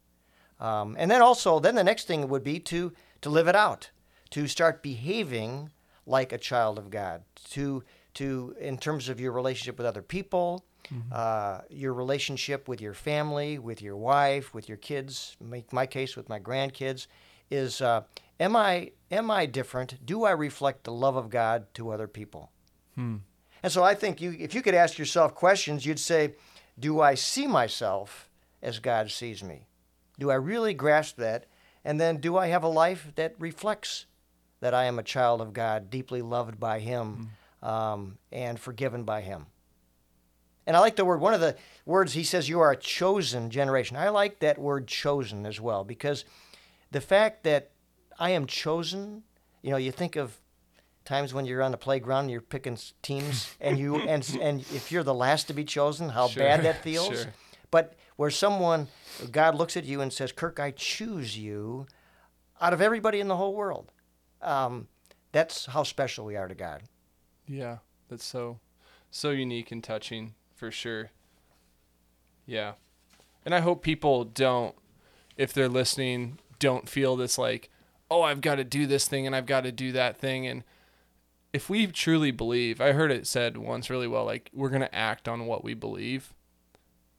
Um, 0.61 0.97
and 0.99 1.11
then 1.11 1.23
also, 1.23 1.61
then 1.61 1.75
the 1.75 1.85
next 1.85 2.07
thing 2.07 2.29
would 2.29 2.43
be 2.45 2.59
to 2.61 2.93
to 3.21 3.31
live 3.31 3.49
it 3.49 3.57
out, 3.57 3.91
to 4.31 4.47
start 4.47 4.83
behaving 4.83 5.71
like 6.07 6.33
a 6.33 6.39
child 6.39 6.79
of 6.79 6.91
God, 6.91 7.23
to 7.51 7.83
to 8.15 8.55
in 8.61 8.79
terms 8.79 9.09
of 9.09 9.21
your 9.21 9.33
relationship 9.33 9.79
with 9.79 9.87
other 9.87 10.03
people, 10.03 10.65
uh, 11.13 11.61
your 11.71 11.93
relationship 11.95 12.67
with 12.69 12.81
your 12.81 12.95
family, 12.95 13.59
with 13.59 13.81
your 13.83 13.97
wife, 13.97 14.53
with 14.55 14.69
your 14.69 14.79
kids. 14.79 15.37
Make 15.41 15.73
my 15.73 15.87
case 15.87 16.17
with 16.17 16.29
my 16.29 16.41
grandkids 16.41 17.07
is: 17.51 17.81
uh, 17.81 18.03
Am 18.41 18.57
I 18.57 18.93
am 19.11 19.31
I 19.31 19.47
different? 19.47 20.05
Do 20.05 20.25
I 20.25 20.33
reflect 20.33 20.85
the 20.85 20.93
love 20.93 21.17
of 21.17 21.31
God 21.31 21.67
to 21.75 21.91
other 21.91 22.09
people? 22.09 22.51
And 23.63 23.73
so 23.73 23.83
I 23.83 23.95
think 23.95 24.21
you, 24.21 24.37
if 24.39 24.55
you 24.55 24.63
could 24.63 24.75
ask 24.75 24.99
yourself 24.99 25.35
questions, 25.35 25.85
you'd 25.85 25.99
say, 25.99 26.35
Do 26.79 27.01
I 27.01 27.15
see 27.15 27.47
myself 27.47 28.29
as 28.63 28.79
God 28.79 29.11
sees 29.11 29.43
me? 29.43 29.67
Do 30.19 30.31
I 30.31 30.35
really 30.35 30.75
grasp 30.75 31.17
that? 31.17 31.47
And 31.85 32.01
then, 32.01 32.19
do 32.19 32.37
I 32.37 32.49
have 32.49 32.65
a 32.65 32.69
life 32.69 33.13
that 33.15 33.35
reflects 33.39 34.07
that 34.61 34.75
I 34.75 34.85
am 34.85 34.99
a 34.99 35.05
child 35.05 35.41
of 35.41 35.53
God, 35.53 35.91
deeply 35.91 36.23
loved 36.23 36.59
by 36.59 36.81
Him, 36.81 37.31
um, 37.63 38.19
and 38.33 38.59
forgiven 38.59 39.05
by 39.05 39.21
Him? 39.21 39.47
And 40.69 40.77
I 40.77 40.81
like 40.81 40.97
the 40.97 41.05
word, 41.07 41.21
one 41.21 41.33
of 41.33 41.41
the 41.41 41.57
words 41.87 42.13
he 42.13 42.23
says, 42.23 42.47
you 42.47 42.61
are 42.61 42.73
a 42.73 42.77
chosen 42.77 43.49
generation. 43.49 43.97
I 43.97 44.11
like 44.11 44.41
that 44.41 44.59
word 44.59 44.87
chosen 44.87 45.47
as 45.47 45.59
well 45.59 45.83
because 45.83 46.27
the 46.91 47.01
fact 47.01 47.45
that 47.45 47.71
I 48.19 48.31
am 48.31 48.47
chosen, 48.47 49.23
you 49.63 49.71
know, 49.71 49.79
you 49.79 49.91
think 49.91 50.17
of 50.17 50.39
times 51.09 51.35
when 51.35 51.45
you're 51.47 51.63
on 51.63 51.71
the 51.73 51.77
playground, 51.79 52.25
and 52.25 52.31
you're 52.31 52.41
picking 52.41 52.79
teams, 53.03 53.55
and 53.61 53.79
you 53.79 53.97
and 53.97 54.29
and 54.41 54.61
if 54.73 54.93
you're 54.93 55.03
the 55.03 55.15
last 55.15 55.49
to 55.49 55.53
be 55.55 55.65
chosen, 55.65 56.11
how 56.11 56.29
Sure, 56.29 56.43
bad 56.43 56.63
that 56.65 56.83
feels. 56.85 57.09
sure. 57.23 57.33
But 57.71 57.95
where 58.17 58.31
someone, 58.31 58.89
God 59.33 59.55
looks 59.55 59.77
at 59.77 59.85
you 59.85 60.01
and 60.01 60.13
says, 60.13 60.31
"Kirk, 60.33 60.61
I 60.61 60.71
choose 60.71 61.37
you," 61.39 61.87
out 62.61 62.73
of 62.73 62.81
everybody 62.81 63.21
in 63.21 63.29
the 63.29 63.37
whole 63.37 63.55
world, 63.55 63.91
um, 64.43 64.89
that's 65.33 65.67
how 65.67 65.83
special 65.83 66.25
we 66.25 66.37
are 66.37 66.49
to 66.49 66.55
God. 66.55 66.83
Yeah, 67.47 67.79
that's 68.09 68.25
so 68.25 68.61
so 69.11 69.31
unique 69.31 69.73
and 69.73 69.83
touching 69.83 70.35
for 70.55 70.71
sure. 70.71 71.11
Yeah. 72.47 72.73
And 73.45 73.55
I 73.55 73.61
hope 73.61 73.83
people 73.83 74.25
don't 74.25 74.75
if 75.37 75.53
they're 75.53 75.69
listening 75.69 76.39
don't 76.59 76.89
feel 76.89 77.17
this 77.17 77.39
like, 77.39 77.71
"Oh, 78.11 78.23
I've 78.23 78.41
got 78.41 78.57
to 78.57 78.65
do 78.65 78.87
this 78.87 79.07
thing 79.07 79.27
and 79.27 79.37
I've 79.37 79.47
got 79.47 79.63
to 79.63 79.73
do 79.73 79.93
that 79.93 80.17
thing." 80.19 80.47
And 80.47 80.65
if 81.53 81.71
we 81.71 81.87
truly 81.87 82.31
believe, 82.31 82.81
I 82.81 82.93
heard 82.93 83.11
it 83.11 83.27
said 83.27 83.57
once 83.57 83.91
really 83.91 84.09
well 84.09 84.25
like 84.25 84.51
we're 84.53 84.69
going 84.69 84.83
to 84.83 84.95
act 84.95 85.29
on 85.29 85.47
what 85.47 85.65
we 85.65 85.75
believe. 85.75 86.35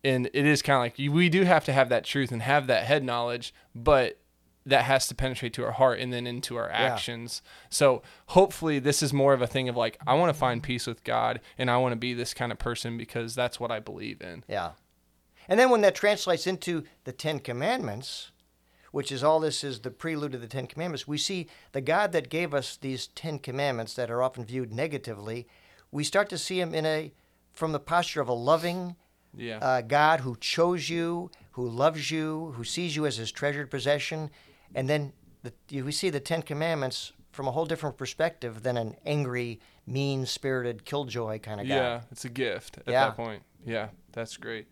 And 0.03 0.29
it 0.33 0.45
is 0.45 0.62
kind 0.62 0.77
of 0.77 0.81
like 0.81 1.13
we 1.13 1.29
do 1.29 1.43
have 1.43 1.65
to 1.65 1.74
have 1.74 1.89
that 1.89 2.05
truth 2.05 2.31
and 2.31 2.41
have 2.41 2.67
that 2.67 2.86
head 2.86 3.03
knowledge, 3.03 3.53
but 3.75 4.19
that 4.65 4.86
has 4.86 5.07
to 5.07 5.15
penetrate 5.15 5.53
to 5.53 5.65
our 5.65 5.71
heart 5.71 6.00
and 6.00 6.13
then 6.13 6.27
into 6.27 6.55
our 6.55 6.69
actions. 6.69 7.41
So 7.69 8.01
hopefully 8.27 8.79
this 8.79 9.01
is 9.01 9.12
more 9.12 9.33
of 9.33 9.41
a 9.41 9.48
thing 9.48 9.67
of 9.67 9.75
like 9.75 9.98
I 10.05 10.13
want 10.13 10.29
to 10.33 10.39
find 10.39 10.62
peace 10.63 10.86
with 10.88 11.03
God 11.03 11.41
and 11.57 11.69
I 11.69 11.77
want 11.77 11.93
to 11.93 11.98
be 11.98 12.13
this 12.13 12.33
kind 12.33 12.51
of 12.51 12.59
person 12.59 12.98
because 12.98 13.36
that's 13.36 13.59
what 13.59 13.71
I 13.71 13.79
believe 13.79 14.21
in. 14.21 14.43
Yeah. 14.48 14.71
And 15.48 15.59
then 15.59 15.69
when 15.69 15.81
that 15.81 15.95
translates 15.95 16.45
into 16.45 16.83
the 17.05 17.12
Ten 17.12 17.39
Commandments, 17.39 18.31
which 18.91 19.12
is 19.12 19.24
all 19.24 19.39
this 19.39 19.63
is 19.63 19.79
the 19.81 19.91
prelude 19.91 20.31
to 20.34 20.38
the 20.38 20.48
Ten 20.48 20.67
Commandments, 20.67 21.08
we 21.08 21.17
see 21.17 21.48
the 21.72 21.81
God 21.81 22.12
that 22.12 22.29
gave 22.29 22.53
us 22.53 22.75
these 22.77 23.08
Ten 23.08 23.39
Commandments 23.39 23.93
that 23.96 24.10
are 24.12 24.22
often 24.24 24.46
viewed 24.46 24.74
negatively, 24.74 25.48
we 25.91 26.03
start 26.03 26.29
to 26.29 26.38
see 26.38 26.60
him 26.60 26.74
in 26.74 26.86
a 26.86 27.12
from 27.53 27.72
the 27.72 27.79
posture 27.79 28.22
of 28.22 28.29
a 28.29 28.34
loving 28.34 28.96
Yeah. 29.36 29.58
uh, 29.58 29.81
God 29.81 30.22
who 30.22 30.36
chose 30.39 30.89
you, 30.89 31.29
who 31.51 31.67
loves 31.67 32.10
you, 32.12 32.53
who 32.55 32.63
sees 32.63 32.96
you 32.96 33.05
as 33.05 33.17
his 33.17 33.31
treasured 33.31 33.69
possession, 33.69 34.29
and 34.74 34.88
then 34.89 35.13
the, 35.43 35.53
you, 35.69 35.84
we 35.86 35.91
see 35.91 36.10
the 36.10 36.19
Ten 36.19 36.41
Commandments 36.41 37.12
from 37.31 37.48
a 37.48 37.51
whole 37.51 37.65
different 37.65 37.98
perspective 37.98 38.63
than 38.63 38.75
an 38.77 38.96
angry, 39.05 39.60
mean-spirited, 39.86 40.84
killjoy 40.86 41.39
kind 41.39 41.62
of 41.62 41.67
guy. 41.67 41.75
yeah, 41.75 42.01
it's 42.12 42.25
a 42.25 42.29
gift 42.29 42.77
at 42.79 42.88
Yeah. 42.88 43.05
that 43.05 43.15
point. 43.15 43.43
Yeah, 43.65 43.89
that's 44.13 44.36
great. 44.38 44.67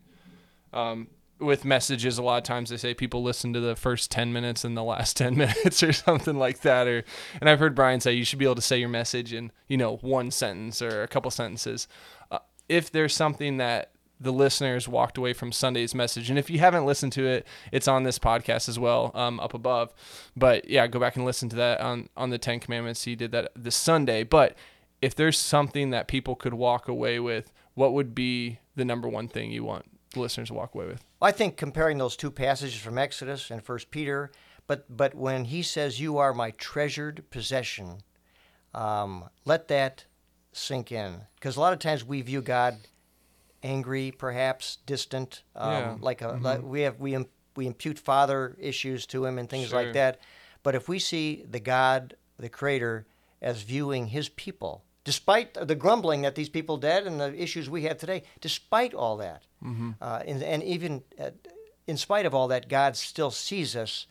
Um, 0.72 1.08
with 1.40 1.64
messages, 1.64 2.18
a 2.18 2.22
lot 2.22 2.38
of 2.38 2.44
times 2.44 2.70
they 2.70 2.76
say 2.76 2.94
people 2.94 3.22
listen 3.22 3.52
to 3.52 3.60
the 3.60 3.76
first 3.76 4.10
10 4.10 4.32
minutes 4.32 4.64
and 4.64 4.76
the 4.76 4.82
last 4.82 5.16
10 5.16 5.36
minutes 5.36 5.82
or 5.82 5.92
something 5.92 6.38
like 6.38 6.60
that. 6.60 6.86
Or, 6.86 7.04
and 7.40 7.48
I've 7.48 7.58
heard 7.58 7.74
Brian 7.74 8.00
say 8.00 8.12
you 8.12 8.24
should 8.24 8.38
be 8.38 8.44
able 8.44 8.56
to 8.56 8.62
say 8.62 8.78
your 8.78 8.88
message 8.88 9.32
in, 9.32 9.52
you 9.68 9.76
know, 9.76 9.96
one 9.96 10.30
sentence 10.30 10.82
or 10.82 11.02
a 11.02 11.08
couple 11.08 11.30
sentences. 11.30 11.88
Uh, 12.30 12.38
if 12.68 12.90
there's 12.90 13.14
something 13.14 13.58
that 13.58 13.92
the 14.20 14.32
listeners 14.32 14.88
walked 14.88 15.16
away 15.16 15.32
from 15.32 15.52
Sunday's 15.52 15.94
message, 15.94 16.28
and 16.28 16.38
if 16.38 16.50
you 16.50 16.58
haven't 16.58 16.84
listened 16.84 17.12
to 17.12 17.26
it, 17.26 17.46
it's 17.70 17.86
on 17.86 18.02
this 18.02 18.18
podcast 18.18 18.68
as 18.68 18.78
well, 18.78 19.12
um, 19.14 19.38
up 19.38 19.54
above. 19.54 19.92
But 20.36 20.68
yeah, 20.68 20.86
go 20.88 20.98
back 20.98 21.16
and 21.16 21.24
listen 21.24 21.48
to 21.50 21.56
that 21.56 21.80
on, 21.80 22.08
on 22.16 22.30
the 22.30 22.38
10 22.38 22.60
Commandments. 22.60 23.04
He 23.04 23.14
did 23.14 23.30
that 23.32 23.52
this 23.54 23.76
Sunday. 23.76 24.24
But 24.24 24.56
if 25.00 25.14
there's 25.14 25.38
something 25.38 25.90
that 25.90 26.08
people 26.08 26.34
could 26.34 26.54
walk 26.54 26.88
away 26.88 27.20
with, 27.20 27.52
what 27.74 27.92
would 27.92 28.12
be 28.12 28.58
the 28.74 28.84
number 28.84 29.08
one 29.08 29.28
thing 29.28 29.52
you 29.52 29.62
want 29.62 29.84
the 30.12 30.20
listeners 30.20 30.48
to 30.48 30.54
walk 30.54 30.74
away 30.74 30.86
with? 30.86 31.04
I 31.20 31.32
think 31.32 31.56
comparing 31.56 31.98
those 31.98 32.16
two 32.16 32.30
passages 32.30 32.80
from 32.80 32.96
Exodus 32.98 33.50
and 33.50 33.62
First 33.62 33.90
Peter, 33.90 34.30
but 34.66 34.84
but 34.94 35.14
when 35.14 35.46
he 35.46 35.62
says, 35.62 36.00
"You 36.00 36.18
are 36.18 36.32
my 36.32 36.50
treasured 36.52 37.28
possession," 37.30 38.02
um, 38.74 39.28
let 39.44 39.68
that 39.68 40.04
sink 40.52 40.92
in, 40.92 41.22
because 41.34 41.56
a 41.56 41.60
lot 41.60 41.72
of 41.72 41.78
times 41.78 42.04
we 42.04 42.22
view 42.22 42.40
God 42.42 42.76
angry, 43.62 44.12
perhaps 44.12 44.76
distant, 44.86 45.42
um, 45.56 45.68
Yeah. 45.70 45.96
like 46.00 46.22
a 46.22 46.38
like 46.40 46.62
we 46.62 46.82
have 46.82 47.00
we 47.00 47.16
we 47.56 47.66
impute 47.66 47.98
father 47.98 48.56
issues 48.60 49.04
to 49.06 49.24
him 49.24 49.38
and 49.38 49.50
things 49.50 49.70
Sure. 49.70 49.82
like 49.82 49.92
that. 49.94 50.20
But 50.62 50.74
if 50.76 50.88
we 50.88 50.98
see 51.00 51.44
the 51.48 51.58
God, 51.60 52.16
the 52.38 52.48
Creator, 52.48 53.06
as 53.42 53.62
viewing 53.62 54.08
His 54.08 54.28
people, 54.28 54.84
despite 55.08 55.54
the 55.54 55.74
grumbling 55.74 56.20
that 56.20 56.34
these 56.34 56.50
people 56.50 56.76
did 56.76 57.06
and 57.06 57.18
the 57.18 57.34
issues 57.42 57.70
we 57.70 57.84
have 57.84 57.96
today, 57.96 58.22
despite 58.42 58.92
all 58.92 59.16
that, 59.16 59.42
uh, 60.02 60.22
and, 60.26 60.42
and 60.42 60.62
even 60.62 61.02
uh, 61.18 61.30
in 61.86 61.96
spite 61.96 62.26
of 62.26 62.34
all 62.34 62.46
that, 62.48 62.68
God 62.68 62.94
still 62.94 63.30
sees 63.30 63.74
us 63.74 64.06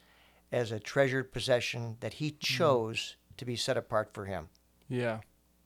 as 0.52 0.72
a 0.72 0.80
treasured 0.80 1.32
possession 1.32 1.98
that 2.00 2.14
He 2.14 2.32
chose 2.32 3.16
to 3.38 3.46
be 3.46 3.56
set 3.56 3.78
apart 3.78 4.12
for 4.12 4.26
Him. 4.26 4.50
Yeah, 4.90 5.20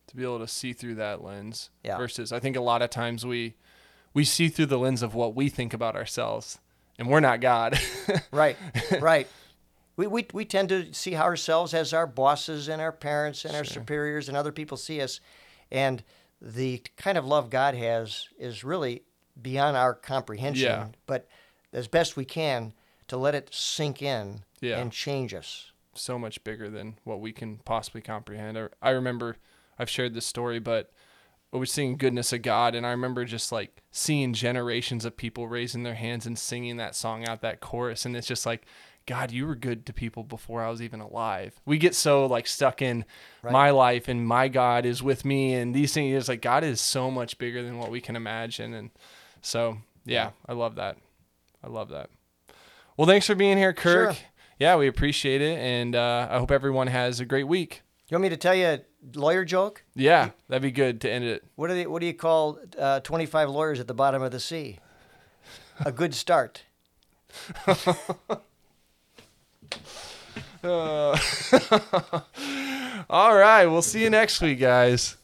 to 0.07 0.17
be 0.17 0.23
able 0.23 0.39
to 0.39 0.49
see 0.49 0.73
through 0.73 0.95
that 0.95 1.23
lens. 1.23 1.69
Yeah. 1.81 1.95
Versus, 1.95 2.33
I 2.33 2.39
think 2.41 2.57
a 2.57 2.61
lot 2.61 2.81
of 2.81 2.89
times 2.89 3.25
we 3.25 3.55
we 4.13 4.25
see 4.25 4.49
through 4.49 4.65
the 4.65 4.79
lens 4.79 5.01
of 5.01 5.15
what 5.15 5.33
we 5.33 5.47
think 5.47 5.73
about 5.73 5.95
ourselves, 5.95 6.59
and 6.99 7.07
we're 7.07 7.21
not 7.21 7.39
God. 7.39 7.79
Right, 8.33 8.57
right. 8.99 9.27
We, 9.97 10.07
we, 10.07 10.25
we 10.33 10.45
tend 10.45 10.69
to 10.69 10.93
see 10.93 11.15
ourselves 11.15 11.73
as 11.73 11.93
our 11.93 12.07
bosses 12.07 12.67
and 12.69 12.81
our 12.81 12.91
parents 12.91 13.45
and 13.45 13.55
our 13.55 13.63
superiors, 13.65 14.27
and 14.27 14.37
other 14.37 14.51
people 14.51 14.77
see 14.77 15.01
us. 15.01 15.19
And 15.71 16.03
the 16.41 16.81
kind 16.97 17.17
of 17.17 17.25
love 17.25 17.49
God 17.49 17.75
has 17.75 18.27
is 18.39 18.63
really 18.63 19.03
beyond 19.41 19.77
our 19.77 19.93
comprehension. 19.93 20.63
Yeah. 20.63 20.87
But 21.05 21.27
as 21.73 21.87
best 21.87 22.15
we 22.17 22.25
can, 22.25 22.73
to 23.09 23.17
let 23.17 23.35
it 23.35 23.49
sink 23.51 24.01
in 24.01 24.43
Yeah. 24.61 24.79
and 24.79 24.91
change 24.91 25.33
us. 25.33 25.71
so 25.93 26.17
much 26.17 26.41
bigger 26.45 26.69
than 26.69 26.95
what 27.03 27.19
we 27.19 27.33
can 27.33 27.57
possibly 27.65 27.99
comprehend. 28.01 28.57
I, 28.57 28.67
I 28.81 28.89
remember 28.91 29.35
I've 29.77 29.89
shared 29.89 30.13
this 30.13 30.25
story, 30.25 30.59
but 30.59 30.91
I 31.53 31.57
was 31.57 31.69
seeing 31.69 31.97
goodness 31.97 32.31
of 32.31 32.41
God, 32.43 32.75
and 32.75 32.87
I 32.87 32.91
remember 32.91 33.25
just 33.25 33.51
like 33.51 33.81
seeing 33.91 34.33
generations 34.33 35.03
of 35.03 35.17
people 35.17 35.49
raising 35.49 35.83
their 35.83 35.95
hands 35.95 36.25
and 36.25 36.39
singing 36.39 36.77
that 36.77 36.95
song 36.95 37.27
out, 37.27 37.41
that 37.41 37.59
chorus, 37.59 38.05
and 38.05 38.15
it's 38.15 38.27
just 38.27 38.45
like, 38.45 38.65
God, 39.11 39.29
you 39.31 39.45
were 39.45 39.55
good 39.55 39.85
to 39.87 39.93
people 39.93 40.23
before 40.23 40.63
I 40.63 40.69
was 40.69 40.81
even 40.81 41.01
alive. 41.01 41.59
We 41.65 41.77
get 41.77 41.95
so 41.95 42.25
like 42.27 42.47
stuck 42.47 42.81
in 42.81 43.03
Right. 43.43 43.51
my 43.51 43.69
life 43.71 44.07
and 44.07 44.25
my 44.25 44.47
God 44.47 44.85
is 44.85 45.03
with 45.03 45.25
me, 45.25 45.53
and 45.53 45.75
these 45.75 45.93
things. 45.93 46.15
It's 46.15 46.29
like 46.29 46.41
God 46.41 46.63
is 46.63 46.79
so 46.79 47.11
much 47.11 47.37
bigger 47.37 47.61
than 47.61 47.77
what 47.77 47.91
we 47.91 47.99
can 47.99 48.15
imagine, 48.15 48.73
and 48.73 48.89
so 49.41 49.79
yeah, 50.05 50.29
I 50.47 50.53
love 50.53 50.75
that. 50.75 50.95
I 51.61 51.67
love 51.67 51.89
that. 51.89 52.09
Well, 52.95 53.05
thanks 53.05 53.27
for 53.27 53.35
being 53.35 53.57
here, 53.57 53.73
Kirk. 53.73 54.13
Sure. 54.15 54.23
Yeah, 54.59 54.77
we 54.77 54.87
appreciate 54.87 55.41
it, 55.41 55.57
and 55.59 55.93
uh, 55.93 56.29
I 56.31 56.37
hope 56.39 56.49
everyone 56.49 56.87
has 56.87 57.19
a 57.19 57.25
great 57.25 57.47
week. 57.49 57.81
You 58.07 58.15
want 58.15 58.21
me 58.23 58.29
to 58.29 58.37
tell 58.37 58.55
you 58.55 58.65
a 58.67 58.79
lawyer 59.15 59.43
joke? 59.43 59.83
Yeah, 59.93 60.29
that'd 60.47 60.61
be 60.61 60.71
good 60.71 61.01
to 61.01 61.11
end 61.11 61.25
it. 61.25 61.43
What 61.55 61.67
do 61.67 61.73
they, 61.73 61.85
what 61.85 61.99
do 61.99 62.05
you 62.05 62.13
call 62.13 62.59
uh, 62.79 63.01
25 63.01 63.49
lawyers 63.49 63.79
at 63.81 63.87
the 63.87 63.93
bottom 63.93 64.21
of 64.21 64.31
the 64.31 64.39
sea? 64.39 64.79
A 65.83 65.91
good 65.91 66.13
start. 66.15 66.63
Uh, 70.63 71.17
all 73.09 73.35
right, 73.35 73.65
we'll 73.65 73.81
see 73.81 74.03
you 74.03 74.09
next 74.09 74.41
week, 74.41 74.59
guys. 74.59 75.17